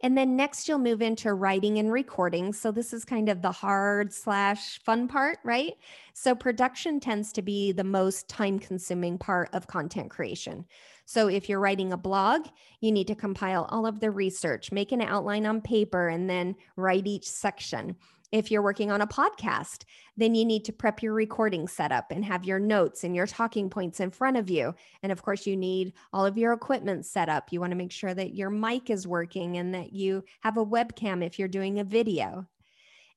And 0.00 0.16
then 0.16 0.36
next, 0.36 0.68
you'll 0.68 0.78
move 0.78 1.02
into 1.02 1.34
writing 1.34 1.78
and 1.78 1.92
recording. 1.92 2.52
So, 2.52 2.70
this 2.70 2.92
is 2.92 3.04
kind 3.04 3.28
of 3.28 3.42
the 3.42 3.50
hard 3.50 4.12
slash 4.12 4.80
fun 4.84 5.08
part, 5.08 5.38
right? 5.44 5.74
So, 6.14 6.36
production 6.36 7.00
tends 7.00 7.32
to 7.32 7.42
be 7.42 7.72
the 7.72 7.84
most 7.84 8.28
time 8.28 8.60
consuming 8.60 9.18
part 9.18 9.50
of 9.52 9.66
content 9.66 10.10
creation. 10.10 10.64
So, 11.04 11.26
if 11.26 11.48
you're 11.48 11.58
writing 11.58 11.92
a 11.92 11.96
blog, 11.96 12.46
you 12.80 12.92
need 12.92 13.08
to 13.08 13.16
compile 13.16 13.66
all 13.70 13.86
of 13.86 13.98
the 13.98 14.12
research, 14.12 14.70
make 14.70 14.92
an 14.92 15.02
outline 15.02 15.46
on 15.46 15.60
paper, 15.60 16.08
and 16.08 16.30
then 16.30 16.54
write 16.76 17.08
each 17.08 17.28
section. 17.28 17.96
If 18.30 18.50
you're 18.50 18.62
working 18.62 18.90
on 18.90 19.00
a 19.00 19.06
podcast, 19.06 19.84
then 20.16 20.34
you 20.34 20.44
need 20.44 20.64
to 20.66 20.72
prep 20.72 21.02
your 21.02 21.14
recording 21.14 21.66
setup 21.66 22.10
and 22.10 22.24
have 22.24 22.44
your 22.44 22.58
notes 22.58 23.04
and 23.04 23.16
your 23.16 23.26
talking 23.26 23.70
points 23.70 24.00
in 24.00 24.10
front 24.10 24.36
of 24.36 24.50
you. 24.50 24.74
And 25.02 25.10
of 25.10 25.22
course, 25.22 25.46
you 25.46 25.56
need 25.56 25.94
all 26.12 26.26
of 26.26 26.36
your 26.36 26.52
equipment 26.52 27.06
set 27.06 27.28
up. 27.28 27.50
You 27.50 27.60
want 27.60 27.70
to 27.70 27.76
make 27.76 27.92
sure 27.92 28.12
that 28.12 28.34
your 28.34 28.50
mic 28.50 28.90
is 28.90 29.06
working 29.06 29.56
and 29.56 29.74
that 29.74 29.92
you 29.92 30.24
have 30.40 30.58
a 30.58 30.66
webcam 30.66 31.24
if 31.24 31.38
you're 31.38 31.48
doing 31.48 31.78
a 31.78 31.84
video. 31.84 32.46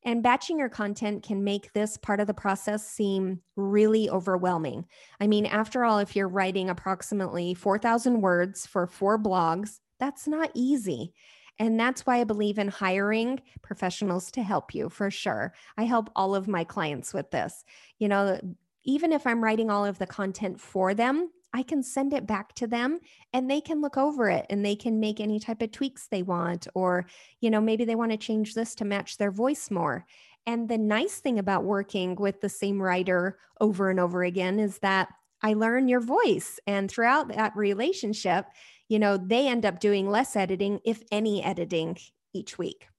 And 0.03 0.23
batching 0.23 0.57
your 0.57 0.69
content 0.69 1.23
can 1.23 1.43
make 1.43 1.73
this 1.73 1.97
part 1.97 2.19
of 2.19 2.27
the 2.27 2.33
process 2.33 2.87
seem 2.87 3.41
really 3.55 4.09
overwhelming. 4.09 4.85
I 5.19 5.27
mean, 5.27 5.45
after 5.45 5.83
all, 5.83 5.99
if 5.99 6.15
you're 6.15 6.27
writing 6.27 6.69
approximately 6.69 7.53
4,000 7.53 8.21
words 8.21 8.65
for 8.65 8.87
four 8.87 9.19
blogs, 9.19 9.79
that's 9.99 10.27
not 10.27 10.49
easy. 10.55 11.13
And 11.59 11.79
that's 11.79 12.05
why 12.05 12.19
I 12.19 12.23
believe 12.23 12.57
in 12.57 12.67
hiring 12.69 13.41
professionals 13.61 14.31
to 14.31 14.41
help 14.41 14.73
you 14.73 14.89
for 14.89 15.11
sure. 15.11 15.53
I 15.77 15.83
help 15.83 16.09
all 16.15 16.33
of 16.33 16.47
my 16.47 16.63
clients 16.63 17.13
with 17.13 17.31
this. 17.31 17.63
You 17.99 18.07
know, 18.07 18.39
even 18.83 19.11
if 19.11 19.27
I'm 19.27 19.43
writing 19.43 19.69
all 19.69 19.85
of 19.85 19.99
the 19.99 20.07
content 20.07 20.59
for 20.59 20.93
them, 20.93 21.29
I 21.53 21.63
can 21.63 21.83
send 21.83 22.13
it 22.13 22.25
back 22.25 22.53
to 22.55 22.67
them 22.67 22.99
and 23.33 23.49
they 23.49 23.61
can 23.61 23.81
look 23.81 23.97
over 23.97 24.29
it 24.29 24.45
and 24.49 24.65
they 24.65 24.75
can 24.75 24.99
make 24.99 25.19
any 25.19 25.39
type 25.39 25.61
of 25.61 25.71
tweaks 25.71 26.07
they 26.07 26.23
want. 26.23 26.67
Or, 26.73 27.05
you 27.41 27.49
know, 27.49 27.61
maybe 27.61 27.85
they 27.85 27.95
want 27.95 28.11
to 28.11 28.17
change 28.17 28.53
this 28.53 28.73
to 28.75 28.85
match 28.85 29.17
their 29.17 29.31
voice 29.31 29.69
more. 29.69 30.05
And 30.47 30.67
the 30.67 30.77
nice 30.77 31.19
thing 31.19 31.37
about 31.37 31.65
working 31.65 32.15
with 32.15 32.41
the 32.41 32.49
same 32.49 32.81
writer 32.81 33.37
over 33.59 33.89
and 33.89 33.99
over 33.99 34.23
again 34.23 34.59
is 34.59 34.79
that 34.79 35.09
I 35.43 35.53
learn 35.53 35.87
your 35.87 35.99
voice. 35.99 36.59
And 36.67 36.89
throughout 36.89 37.29
that 37.29 37.55
relationship, 37.55 38.45
you 38.91 38.99
know, 38.99 39.15
they 39.15 39.47
end 39.47 39.65
up 39.65 39.79
doing 39.79 40.09
less 40.09 40.35
editing, 40.35 40.81
if 40.83 41.01
any 41.13 41.41
editing 41.41 41.97
each 42.33 42.57
week. 42.57 42.89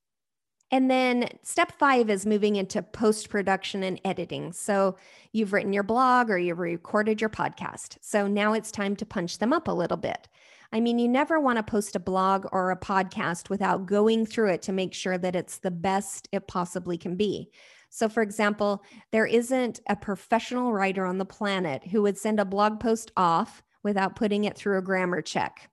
And 0.71 0.91
then 0.91 1.29
step 1.43 1.71
five 1.79 2.09
is 2.09 2.25
moving 2.25 2.57
into 2.57 2.83
post 2.83 3.29
production 3.29 3.83
and 3.83 4.01
editing. 4.03 4.55
So 4.55 4.97
you've 5.33 5.53
written 5.53 5.75
your 5.75 5.83
blog 5.83 6.31
or 6.31 6.39
you've 6.39 6.61
recorded 6.61 7.21
your 7.21 7.29
podcast. 7.29 7.99
So 8.01 8.27
now 8.27 8.55
it's 8.55 8.73
time 8.73 8.97
to 8.97 9.05
punch 9.05 9.37
them 9.37 9.53
up 9.53 9.69
a 9.69 9.73
little 9.73 9.99
bit. 9.99 10.29
I 10.73 10.81
mean, 10.81 10.99
you 10.99 11.11
never 11.11 11.39
want 11.39 11.59
to 11.59 11.63
post 11.63 11.95
a 11.95 12.01
blog 12.01 12.47
or 12.53 12.71
a 12.71 12.81
podcast 12.81 13.51
without 13.51 13.85
going 13.85 14.25
through 14.25 14.49
it 14.49 14.63
to 14.63 14.73
make 14.73 14.95
sure 14.95 15.19
that 15.19 15.37
it's 15.37 15.59
the 15.59 15.71
best 15.71 16.27
it 16.33 16.49
possibly 16.49 16.97
can 16.97 17.17
be. 17.17 17.51
So, 17.91 18.09
for 18.09 18.23
example, 18.23 18.83
there 19.11 19.27
isn't 19.27 19.81
a 19.91 19.97
professional 19.97 20.73
writer 20.73 21.05
on 21.05 21.19
the 21.19 21.27
planet 21.27 21.87
who 21.89 22.01
would 22.01 22.17
send 22.17 22.41
a 22.41 22.47
blog 22.47 22.81
post 22.81 23.13
off 23.15 23.63
without 23.83 24.17
putting 24.17 24.45
it 24.45 24.57
through 24.57 24.79
a 24.79 24.83
grammar 24.83 25.21
check. 25.21 25.69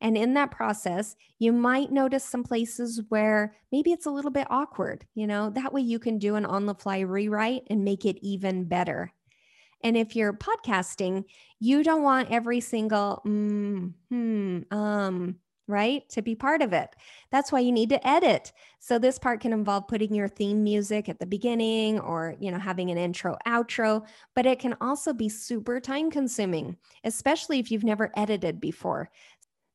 And 0.00 0.16
in 0.16 0.34
that 0.34 0.50
process, 0.50 1.16
you 1.38 1.52
might 1.52 1.92
notice 1.92 2.24
some 2.24 2.44
places 2.44 3.02
where 3.08 3.54
maybe 3.72 3.92
it's 3.92 4.06
a 4.06 4.10
little 4.10 4.30
bit 4.30 4.46
awkward. 4.50 5.06
You 5.14 5.26
know, 5.26 5.50
that 5.50 5.72
way 5.72 5.80
you 5.80 5.98
can 5.98 6.18
do 6.18 6.36
an 6.36 6.46
on 6.46 6.66
the 6.66 6.74
fly 6.74 7.00
rewrite 7.00 7.62
and 7.70 7.84
make 7.84 8.04
it 8.04 8.18
even 8.22 8.64
better. 8.64 9.12
And 9.82 9.96
if 9.96 10.16
you're 10.16 10.32
podcasting, 10.32 11.24
you 11.60 11.82
don't 11.82 12.02
want 12.02 12.30
every 12.30 12.60
single 12.60 13.22
mm, 13.26 13.92
hmm, 14.10 14.60
um, 14.70 15.36
right? 15.68 16.08
To 16.10 16.22
be 16.22 16.34
part 16.34 16.62
of 16.62 16.72
it. 16.72 16.94
That's 17.30 17.50
why 17.50 17.60
you 17.60 17.72
need 17.72 17.88
to 17.90 18.06
edit. 18.06 18.52
So 18.78 18.98
this 18.98 19.18
part 19.18 19.40
can 19.40 19.52
involve 19.52 19.88
putting 19.88 20.14
your 20.14 20.28
theme 20.28 20.62
music 20.62 21.08
at 21.08 21.18
the 21.18 21.26
beginning 21.26 21.98
or, 21.98 22.36
you 22.38 22.52
know, 22.52 22.58
having 22.58 22.90
an 22.90 22.98
intro 22.98 23.36
outro, 23.46 24.06
but 24.34 24.46
it 24.46 24.60
can 24.60 24.76
also 24.80 25.12
be 25.12 25.28
super 25.28 25.80
time 25.80 26.10
consuming, 26.10 26.76
especially 27.04 27.58
if 27.58 27.70
you've 27.70 27.84
never 27.84 28.12
edited 28.16 28.60
before. 28.60 29.10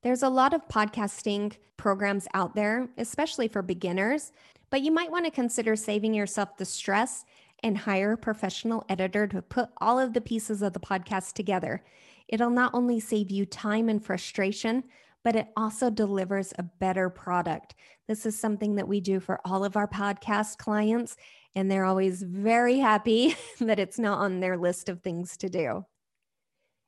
There's 0.04 0.24
a 0.24 0.30
lot 0.30 0.56
of 0.56 0.68
podcasting 0.68 1.58
programs 1.78 2.28
out 2.34 2.56
there, 2.56 2.90
especially 2.98 3.48
for 3.48 3.62
beginners, 3.62 4.32
but 4.72 4.82
you 4.82 4.92
might 4.92 5.12
want 5.12 5.26
to 5.26 5.32
consider 5.32 5.76
saving 5.76 6.16
yourself 6.16 6.58
the 6.58 6.66
stress 6.66 7.24
and 7.62 7.78
hire 7.78 8.14
a 8.14 8.18
professional 8.18 8.84
editor 8.90 9.28
to 9.28 9.44
put 9.44 9.70
all 9.80 10.00
of 10.00 10.14
the 10.14 10.22
pieces 10.22 10.64
of 10.64 10.74
the 10.74 10.80
podcast 10.80 11.34
together. 11.34 11.84
It'll 12.28 12.50
not 12.50 12.74
only 12.74 13.00
save 13.00 13.30
you 13.30 13.46
time 13.46 13.90
and 13.90 14.04
frustration, 14.04 14.86
but 15.24 15.36
it 15.36 15.50
also 15.56 15.92
delivers 15.92 16.52
a 16.58 16.64
better 16.64 17.08
product. 17.12 17.76
This 18.08 18.26
is 18.26 18.40
something 18.40 18.78
that 18.78 18.88
we 18.88 19.02
do 19.02 19.20
for 19.20 19.40
all 19.46 19.64
of 19.64 19.78
our 19.78 19.88
podcast 19.88 20.58
clients, 20.58 21.16
and 21.54 21.70
they're 21.70 21.86
always 21.86 22.24
very 22.24 22.80
happy 22.80 23.36
that 23.60 23.78
it's 23.78 24.00
not 24.00 24.18
on 24.18 24.40
their 24.40 24.58
list 24.58 24.90
of 24.90 25.02
things 25.02 25.38
to 25.38 25.48
do. 25.48 25.86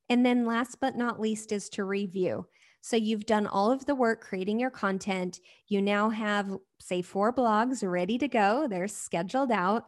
And 0.09 0.25
then, 0.25 0.47
last 0.47 0.79
but 0.81 0.95
not 0.97 1.21
least, 1.21 1.51
is 1.51 1.69
to 1.69 1.83
review. 1.83 2.47
So 2.83 2.97
you've 2.97 3.25
done 3.25 3.47
all 3.47 3.71
of 3.71 3.85
the 3.85 3.95
work 3.95 4.19
creating 4.19 4.59
your 4.59 4.69
content. 4.69 5.39
You 5.69 5.81
now 5.81 6.09
have, 6.09 6.51
say, 6.81 7.01
four 7.01 7.31
blogs 7.31 7.81
ready 7.89 8.17
to 8.17 8.27
go, 8.27 8.67
they're 8.67 8.89
scheduled 8.89 9.53
out. 9.53 9.85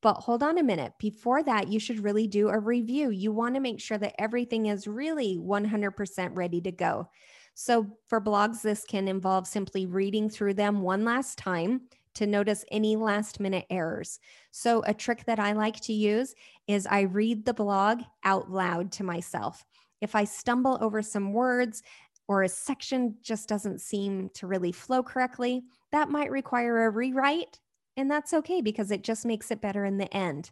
But 0.00 0.14
hold 0.14 0.44
on 0.44 0.56
a 0.56 0.62
minute. 0.62 0.92
Before 1.00 1.42
that, 1.42 1.66
you 1.66 1.80
should 1.80 2.04
really 2.04 2.28
do 2.28 2.48
a 2.48 2.60
review. 2.60 3.10
You 3.10 3.32
want 3.32 3.56
to 3.56 3.60
make 3.60 3.80
sure 3.80 3.98
that 3.98 4.14
everything 4.20 4.66
is 4.66 4.86
really 4.86 5.36
100% 5.36 6.36
ready 6.36 6.60
to 6.60 6.70
go. 6.70 7.08
So, 7.54 7.88
for 8.06 8.20
blogs, 8.20 8.62
this 8.62 8.84
can 8.84 9.08
involve 9.08 9.48
simply 9.48 9.86
reading 9.86 10.30
through 10.30 10.54
them 10.54 10.82
one 10.82 11.04
last 11.04 11.38
time 11.38 11.80
to 12.14 12.28
notice 12.28 12.64
any 12.70 12.94
last 12.94 13.40
minute 13.40 13.66
errors. 13.70 14.20
So, 14.52 14.84
a 14.86 14.94
trick 14.94 15.24
that 15.24 15.40
I 15.40 15.50
like 15.50 15.80
to 15.80 15.92
use 15.92 16.32
is 16.68 16.86
I 16.86 17.00
read 17.00 17.44
the 17.44 17.54
blog 17.54 18.02
out 18.22 18.52
loud 18.52 18.92
to 18.92 19.04
myself. 19.04 19.64
If 20.00 20.14
I 20.14 20.24
stumble 20.24 20.78
over 20.80 21.02
some 21.02 21.32
words 21.32 21.82
or 22.28 22.42
a 22.42 22.48
section 22.48 23.16
just 23.22 23.48
doesn't 23.48 23.80
seem 23.80 24.30
to 24.34 24.46
really 24.46 24.72
flow 24.72 25.02
correctly, 25.02 25.64
that 25.92 26.10
might 26.10 26.30
require 26.30 26.86
a 26.86 26.90
rewrite. 26.90 27.60
And 27.96 28.10
that's 28.10 28.34
okay 28.34 28.60
because 28.60 28.90
it 28.90 29.02
just 29.02 29.24
makes 29.24 29.50
it 29.50 29.60
better 29.60 29.84
in 29.84 29.98
the 29.98 30.14
end. 30.14 30.50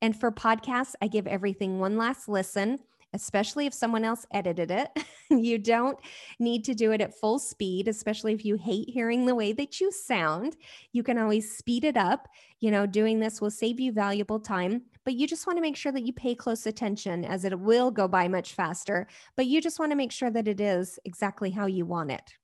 And 0.00 0.18
for 0.18 0.30
podcasts, 0.30 0.94
I 1.02 1.08
give 1.08 1.26
everything 1.26 1.78
one 1.78 1.96
last 1.96 2.28
listen 2.28 2.78
especially 3.14 3.66
if 3.66 3.74
someone 3.74 4.04
else 4.04 4.26
edited 4.32 4.70
it. 4.70 4.90
you 5.30 5.58
don't 5.58 5.98
need 6.38 6.64
to 6.64 6.74
do 6.74 6.92
it 6.92 7.00
at 7.00 7.18
full 7.18 7.38
speed, 7.38 7.88
especially 7.88 8.34
if 8.34 8.44
you 8.44 8.56
hate 8.56 8.88
hearing 8.88 9.26
the 9.26 9.34
way 9.34 9.52
that 9.52 9.80
you 9.80 9.90
sound. 9.90 10.56
You 10.92 11.02
can 11.02 11.18
always 11.18 11.56
speed 11.56 11.84
it 11.84 11.96
up. 11.96 12.28
You 12.60 12.70
know, 12.70 12.86
doing 12.86 13.20
this 13.20 13.40
will 13.40 13.50
save 13.50 13.80
you 13.80 13.92
valuable 13.92 14.40
time, 14.40 14.82
but 15.08 15.14
you 15.14 15.26
just 15.26 15.46
want 15.46 15.56
to 15.56 15.62
make 15.62 15.74
sure 15.74 15.90
that 15.90 16.04
you 16.04 16.12
pay 16.12 16.34
close 16.34 16.66
attention 16.66 17.24
as 17.24 17.46
it 17.46 17.58
will 17.58 17.90
go 17.90 18.06
by 18.06 18.28
much 18.28 18.52
faster. 18.52 19.06
But 19.36 19.46
you 19.46 19.58
just 19.58 19.78
want 19.78 19.90
to 19.90 19.96
make 19.96 20.12
sure 20.12 20.30
that 20.30 20.46
it 20.46 20.60
is 20.60 20.98
exactly 21.06 21.50
how 21.50 21.64
you 21.64 21.86
want 21.86 22.10
it. 22.10 22.34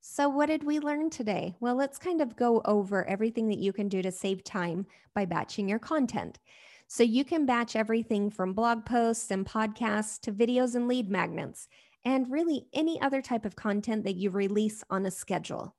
So, 0.00 0.28
what 0.28 0.46
did 0.46 0.64
we 0.64 0.80
learn 0.80 1.10
today? 1.10 1.54
Well, 1.60 1.76
let's 1.76 1.96
kind 1.96 2.20
of 2.20 2.34
go 2.34 2.60
over 2.64 3.08
everything 3.08 3.46
that 3.50 3.60
you 3.60 3.72
can 3.72 3.88
do 3.88 4.02
to 4.02 4.10
save 4.10 4.42
time 4.42 4.84
by 5.14 5.26
batching 5.26 5.68
your 5.68 5.78
content. 5.78 6.40
So 6.88 7.04
you 7.04 7.24
can 7.24 7.46
batch 7.46 7.76
everything 7.76 8.30
from 8.30 8.52
blog 8.52 8.84
posts 8.84 9.30
and 9.30 9.46
podcasts 9.46 10.20
to 10.22 10.32
videos 10.32 10.74
and 10.74 10.88
lead 10.88 11.08
magnets, 11.08 11.68
and 12.04 12.28
really 12.28 12.66
any 12.72 13.00
other 13.00 13.22
type 13.22 13.44
of 13.44 13.54
content 13.54 14.02
that 14.06 14.16
you 14.16 14.30
release 14.30 14.82
on 14.90 15.06
a 15.06 15.10
schedule. 15.12 15.76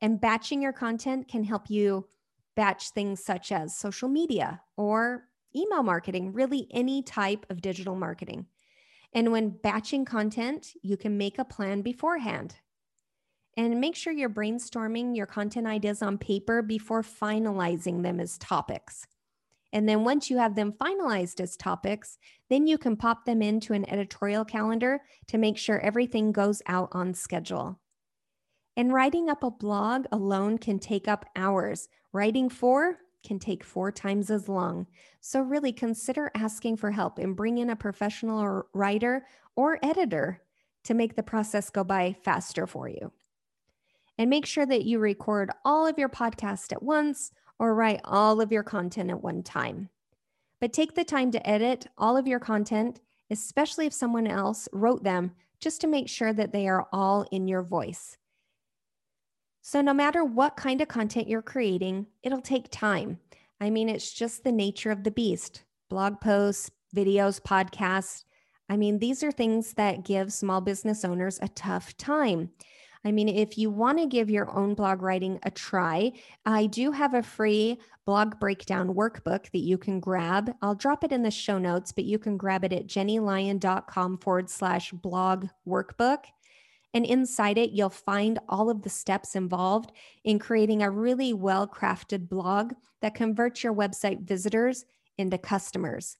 And 0.00 0.22
batching 0.22 0.62
your 0.62 0.72
content 0.72 1.28
can 1.28 1.44
help 1.44 1.68
you 1.68 2.06
batch 2.58 2.90
things 2.90 3.24
such 3.24 3.52
as 3.52 3.76
social 3.76 4.08
media 4.08 4.60
or 4.76 5.28
email 5.54 5.84
marketing, 5.84 6.32
really 6.32 6.66
any 6.72 7.04
type 7.04 7.46
of 7.50 7.62
digital 7.62 7.94
marketing. 7.94 8.46
And 9.12 9.30
when 9.30 9.50
batching 9.50 10.04
content, 10.04 10.72
you 10.82 10.96
can 10.96 11.16
make 11.16 11.38
a 11.38 11.44
plan 11.44 11.82
beforehand. 11.82 12.56
And 13.56 13.80
make 13.80 13.94
sure 13.94 14.12
you're 14.12 14.28
brainstorming 14.28 15.16
your 15.16 15.26
content 15.26 15.68
ideas 15.68 16.02
on 16.02 16.18
paper 16.18 16.60
before 16.60 17.02
finalizing 17.02 18.02
them 18.02 18.18
as 18.18 18.36
topics. 18.38 19.06
And 19.72 19.88
then 19.88 20.02
once 20.02 20.28
you 20.28 20.38
have 20.38 20.56
them 20.56 20.72
finalized 20.72 21.40
as 21.40 21.56
topics, 21.56 22.18
then 22.50 22.66
you 22.66 22.76
can 22.76 22.96
pop 22.96 23.24
them 23.24 23.40
into 23.40 23.72
an 23.72 23.88
editorial 23.88 24.44
calendar 24.44 25.02
to 25.28 25.38
make 25.38 25.58
sure 25.58 25.78
everything 25.78 26.32
goes 26.32 26.60
out 26.66 26.88
on 26.90 27.14
schedule. 27.14 27.78
And 28.78 28.92
writing 28.92 29.28
up 29.28 29.42
a 29.42 29.50
blog 29.50 30.06
alone 30.12 30.56
can 30.56 30.78
take 30.78 31.08
up 31.08 31.26
hours. 31.34 31.88
Writing 32.12 32.48
four 32.48 32.98
can 33.26 33.40
take 33.40 33.64
four 33.64 33.90
times 33.90 34.30
as 34.30 34.48
long. 34.48 34.86
So, 35.20 35.40
really 35.40 35.72
consider 35.72 36.30
asking 36.32 36.76
for 36.76 36.92
help 36.92 37.18
and 37.18 37.34
bring 37.34 37.58
in 37.58 37.70
a 37.70 37.76
professional 37.76 38.68
writer 38.72 39.26
or 39.56 39.80
editor 39.82 40.42
to 40.84 40.94
make 40.94 41.16
the 41.16 41.24
process 41.24 41.70
go 41.70 41.82
by 41.82 42.14
faster 42.22 42.68
for 42.68 42.88
you. 42.88 43.10
And 44.16 44.30
make 44.30 44.46
sure 44.46 44.64
that 44.66 44.84
you 44.84 45.00
record 45.00 45.50
all 45.64 45.84
of 45.84 45.98
your 45.98 46.08
podcast 46.08 46.72
at 46.72 46.80
once 46.80 47.32
or 47.58 47.74
write 47.74 48.00
all 48.04 48.40
of 48.40 48.52
your 48.52 48.62
content 48.62 49.10
at 49.10 49.24
one 49.24 49.42
time. 49.42 49.88
But 50.60 50.72
take 50.72 50.94
the 50.94 51.02
time 51.02 51.32
to 51.32 51.50
edit 51.50 51.88
all 51.98 52.16
of 52.16 52.28
your 52.28 52.38
content, 52.38 53.00
especially 53.28 53.86
if 53.86 53.92
someone 53.92 54.28
else 54.28 54.68
wrote 54.72 55.02
them, 55.02 55.32
just 55.58 55.80
to 55.80 55.88
make 55.88 56.08
sure 56.08 56.32
that 56.32 56.52
they 56.52 56.68
are 56.68 56.86
all 56.92 57.26
in 57.32 57.48
your 57.48 57.64
voice. 57.64 58.16
So, 59.62 59.80
no 59.80 59.92
matter 59.92 60.24
what 60.24 60.56
kind 60.56 60.80
of 60.80 60.88
content 60.88 61.28
you're 61.28 61.42
creating, 61.42 62.06
it'll 62.22 62.40
take 62.40 62.70
time. 62.70 63.18
I 63.60 63.70
mean, 63.70 63.88
it's 63.88 64.12
just 64.12 64.44
the 64.44 64.52
nature 64.52 64.90
of 64.90 65.04
the 65.04 65.10
beast 65.10 65.64
blog 65.88 66.20
posts, 66.20 66.70
videos, 66.94 67.40
podcasts. 67.40 68.24
I 68.68 68.76
mean, 68.76 68.98
these 68.98 69.22
are 69.22 69.32
things 69.32 69.72
that 69.74 70.04
give 70.04 70.32
small 70.32 70.60
business 70.60 71.04
owners 71.04 71.38
a 71.40 71.48
tough 71.48 71.96
time. 71.96 72.50
I 73.04 73.12
mean, 73.12 73.28
if 73.28 73.56
you 73.56 73.70
want 73.70 73.98
to 73.98 74.06
give 74.06 74.28
your 74.28 74.50
own 74.50 74.74
blog 74.74 75.02
writing 75.02 75.38
a 75.44 75.50
try, 75.50 76.12
I 76.44 76.66
do 76.66 76.90
have 76.90 77.14
a 77.14 77.22
free 77.22 77.78
blog 78.04 78.38
breakdown 78.40 78.94
workbook 78.94 79.50
that 79.52 79.60
you 79.60 79.78
can 79.78 80.00
grab. 80.00 80.52
I'll 80.62 80.74
drop 80.74 81.04
it 81.04 81.12
in 81.12 81.22
the 81.22 81.30
show 81.30 81.58
notes, 81.58 81.92
but 81.92 82.04
you 82.04 82.18
can 82.18 82.36
grab 82.36 82.64
it 82.64 82.72
at 82.72 82.86
jennylyon.com 82.86 84.18
forward 84.18 84.50
slash 84.50 84.90
blog 84.92 85.46
workbook. 85.66 86.24
And 86.94 87.04
inside 87.04 87.58
it, 87.58 87.70
you'll 87.70 87.90
find 87.90 88.38
all 88.48 88.70
of 88.70 88.82
the 88.82 88.88
steps 88.88 89.36
involved 89.36 89.92
in 90.24 90.38
creating 90.38 90.82
a 90.82 90.90
really 90.90 91.32
well 91.32 91.66
crafted 91.66 92.28
blog 92.28 92.72
that 93.02 93.14
converts 93.14 93.62
your 93.62 93.74
website 93.74 94.22
visitors 94.22 94.84
into 95.18 95.38
customers. 95.38 96.16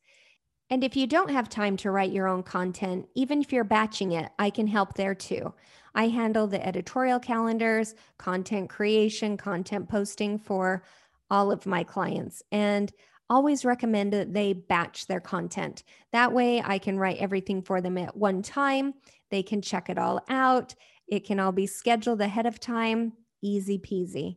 And 0.71 0.85
if 0.85 0.97
you 0.97 1.07
don't 1.07 1.31
have 1.31 1.49
time 1.49 1.79
to 1.79 1.91
write 1.91 2.13
your 2.13 2.29
own 2.29 2.43
content, 2.43 3.07
even 3.15 3.41
if 3.41 3.53
you're 3.53 3.65
batching 3.65 4.13
it, 4.13 4.31
I 4.39 4.51
can 4.51 4.67
help 4.67 4.95
there 4.95 5.15
too. 5.15 5.55
I 5.95 6.09
handle 6.09 6.47
the 6.47 6.65
editorial 6.65 7.19
calendars, 7.19 7.95
content 8.19 8.69
creation, 8.69 9.39
content 9.39 9.89
posting 9.89 10.39
for 10.39 10.85
all 11.31 11.51
of 11.51 11.65
my 11.65 11.85
clients. 11.85 12.43
And 12.53 12.93
always 13.31 13.65
recommend 13.65 14.13
that 14.13 14.33
they 14.33 14.53
batch 14.53 15.07
their 15.07 15.21
content. 15.21 15.83
That 16.13 16.33
way, 16.33 16.63
I 16.65 16.79
can 16.79 16.99
write 16.99 17.19
everything 17.19 17.63
for 17.63 17.81
them 17.81 17.99
at 17.99 18.17
one 18.17 18.43
time. 18.43 18.95
They 19.31 19.43
can 19.43 19.63
check 19.63 19.91
it 19.91 19.99
all 19.99 20.23
out. 20.29 20.75
It 21.07 21.25
can 21.25 21.41
all 21.41 21.53
be 21.53 21.67
scheduled 21.67 22.21
ahead 22.21 22.47
of 22.47 22.61
time. 22.61 23.13
Easy 23.43 23.79
peasy. 23.79 24.37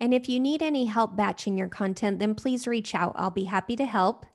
And 0.00 0.12
if 0.12 0.28
you 0.28 0.40
need 0.40 0.62
any 0.62 0.86
help 0.86 1.16
batching 1.16 1.56
your 1.56 1.68
content, 1.68 2.18
then 2.18 2.34
please 2.34 2.66
reach 2.66 2.94
out. 2.94 3.12
I'll 3.16 3.30
be 3.30 3.44
happy 3.44 3.76
to 3.76 3.86
help. 3.86 4.26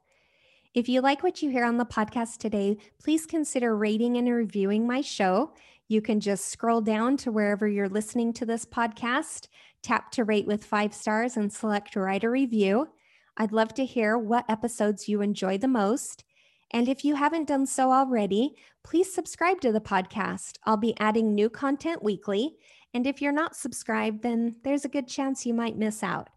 If 0.73 0.87
you 0.87 1.01
like 1.01 1.23
what 1.23 1.41
you 1.41 1.49
hear 1.49 1.65
on 1.65 1.77
the 1.77 1.85
podcast 1.85 2.37
today, 2.37 2.77
please 3.01 3.25
consider 3.25 3.75
rating 3.75 4.15
and 4.17 4.31
reviewing 4.31 4.87
my 4.87 5.01
show. 5.01 5.53
You 5.87 6.01
can 6.01 6.19
just 6.19 6.47
scroll 6.47 6.81
down 6.81 7.17
to 7.17 7.31
wherever 7.31 7.67
you're 7.67 7.89
listening 7.89 8.31
to 8.33 8.45
this 8.45 8.65
podcast, 8.65 9.47
tap 9.81 10.11
to 10.11 10.23
rate 10.23 10.45
with 10.45 10.63
five 10.63 10.93
stars, 10.93 11.35
and 11.35 11.51
select 11.51 11.95
write 11.95 12.23
a 12.23 12.29
review. 12.29 12.89
I'd 13.37 13.51
love 13.51 13.73
to 13.75 13.85
hear 13.85 14.17
what 14.17 14.49
episodes 14.49 15.07
you 15.07 15.21
enjoy 15.21 15.57
the 15.59 15.67
most. 15.67 16.23
And 16.71 16.89
if 16.89 17.05
you 17.05 17.15
haven't 17.15 17.47
done 17.47 17.65
so 17.65 17.91
already, 17.91 18.55
please 18.83 19.13
subscribe 19.13 19.61
to 19.61 19.71
the 19.71 19.79
podcast. 19.79 20.57
I'll 20.65 20.77
be 20.77 20.97
adding 20.99 21.33
new 21.33 21.49
content 21.49 22.03
weekly. 22.03 22.57
And 22.93 23.05
if 23.05 23.21
you're 23.21 23.31
not 23.31 23.55
subscribed, 23.55 24.23
then 24.23 24.55
there's 24.63 24.85
a 24.85 24.89
good 24.89 25.07
chance 25.07 25.45
you 25.45 25.53
might 25.53 25.77
miss 25.77 26.03
out. 26.03 26.29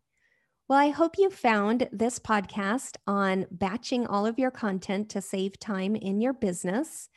Well, 0.68 0.78
I 0.78 0.90
hope 0.90 1.16
you 1.18 1.30
found 1.30 1.88
this 1.90 2.20
podcast 2.20 2.96
on 3.06 3.46
batching 3.50 4.06
all 4.06 4.24
of 4.24 4.38
your 4.38 4.52
content 4.52 5.08
to 5.10 5.20
save 5.20 5.58
time 5.58 5.96
in 5.96 6.20
your 6.20 6.32
business. 6.32 7.08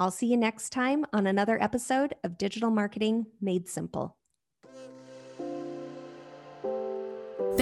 I'll 0.00 0.10
see 0.10 0.26
you 0.26 0.36
next 0.36 0.70
time 0.70 1.06
on 1.12 1.26
another 1.26 1.62
episode 1.62 2.14
of 2.24 2.36
Digital 2.36 2.70
Marketing 2.70 3.26
Made 3.40 3.68
Simple. 3.68 4.16